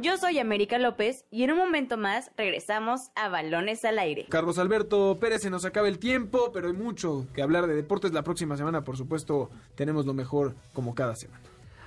Yo 0.00 0.18
soy 0.18 0.38
América 0.38 0.78
López 0.78 1.24
y 1.30 1.44
en 1.44 1.52
un 1.52 1.58
momento 1.58 1.96
más 1.96 2.30
regresamos 2.36 3.10
a 3.14 3.28
Balones 3.28 3.84
al 3.84 3.98
Aire. 3.98 4.26
Carlos 4.28 4.58
Alberto 4.58 5.16
Pérez, 5.18 5.42
se 5.42 5.50
nos 5.50 5.64
acaba 5.64 5.88
el 5.88 5.98
tiempo, 5.98 6.50
pero 6.52 6.66
hay 6.66 6.74
mucho 6.74 7.26
que 7.32 7.40
hablar 7.40 7.66
de 7.66 7.74
deportes. 7.74 8.12
La 8.12 8.22
próxima 8.22 8.56
semana, 8.56 8.84
por 8.84 8.98
supuesto, 8.98 9.50
tenemos 9.76 10.04
lo 10.04 10.12
mejor 10.12 10.56
como 10.74 10.94
cada 10.94 11.16
semana. 11.16 11.42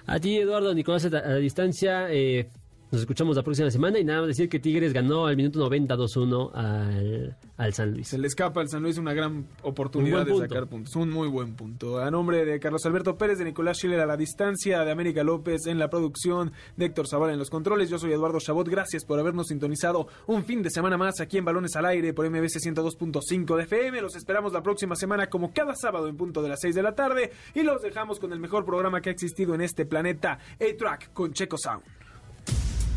A 0.08 0.20
ti, 0.20 0.38
Eduardo 0.38 0.74
Nicolás, 0.74 1.06
a, 1.06 1.10
la 1.10 1.36
distancia, 1.36 2.12
eh, 2.12 2.50
nos 2.92 3.02
escuchamos 3.02 3.36
la 3.36 3.44
próxima 3.44 3.70
semana 3.70 4.00
y 4.00 4.06
nada 4.06 4.22
más 4.22 4.30
decir 4.30 4.48
que 4.48 4.60
Tigres 4.60 4.94
ganó 4.94 5.26
al 5.26 5.36
minuto 5.36 5.60
90 5.60 5.96
2-1 5.96 6.52
al, 6.54 7.38
al, 7.58 7.74
San 7.74 7.92
Luis. 7.92 8.08
Se 8.08 8.18
le 8.18 8.28
escapa 8.28 8.62
al 8.62 8.70
San 8.70 8.82
Luis 8.82 8.98
una 8.98 9.14
gran 9.14 9.46
oportunidad 9.64 10.26
de 10.26 10.38
sacar 10.38 10.68
puntos. 10.68 10.96
Un 10.96 11.10
muy 11.10 11.28
buen 11.28 11.56
punto. 11.56 12.00
A 12.00 12.10
nombre 12.10 12.46
de 12.46 12.60
Carlos 12.60 12.86
Alberto 12.86 13.18
Pérez, 13.18 13.40
de 13.40 13.46
Nicolás 13.46 13.78
Schiller 13.78 14.00
a 14.00 14.06
la 14.06 14.16
distancia, 14.16 14.86
de 14.86 14.92
América 14.92 15.24
López 15.24 15.68
en 15.68 15.80
la 15.80 15.90
producción, 15.90 16.54
de 16.78 16.86
Héctor 16.86 17.08
Zavala 17.08 17.34
en 17.34 17.40
los 17.40 17.50
controles. 17.50 17.90
Yo 17.90 18.00
soy 18.00 18.14
Eduardo 18.14 18.40
Chabot. 18.40 18.68
Gracias 18.68 19.04
por 19.04 19.20
habernos 19.20 19.48
sintonizado 19.48 20.08
un 20.26 20.46
fin 20.46 20.64
de 20.64 20.70
semana 20.70 20.98
más 20.98 21.20
aquí 21.20 21.38
en 21.38 21.46
Balones 21.46 21.76
al 21.76 21.86
Aire 21.86 22.14
por 22.14 22.30
MBC 22.30 22.60
102.5 22.62 23.56
de 23.58 23.64
FM. 23.64 24.02
Los 24.02 24.16
esperamos 24.16 24.54
la 24.54 24.64
próxima 24.64 24.96
semana 24.96 25.28
como 25.28 25.52
cada 25.52 25.76
sábado 25.76 26.08
en 26.08 26.16
punto 26.16 26.42
de 26.42 26.50
las 26.50 26.62
6 26.62 26.76
de 26.76 26.84
la 26.84 26.96
tarde 26.96 27.32
y 27.54 27.64
los 27.64 27.82
dejamos 27.82 28.20
con 28.20 28.32
el 28.32 28.40
mejor 28.40 28.66
programa 28.66 29.02
que 29.02 29.10
ha 29.10 29.14
existido 29.14 29.54
en 29.56 29.62
este 29.62 29.86
planeta, 29.86 30.40
A-Track 30.60 31.12
con 31.14 31.34
Checo 31.34 31.58
Sound. 31.58 31.84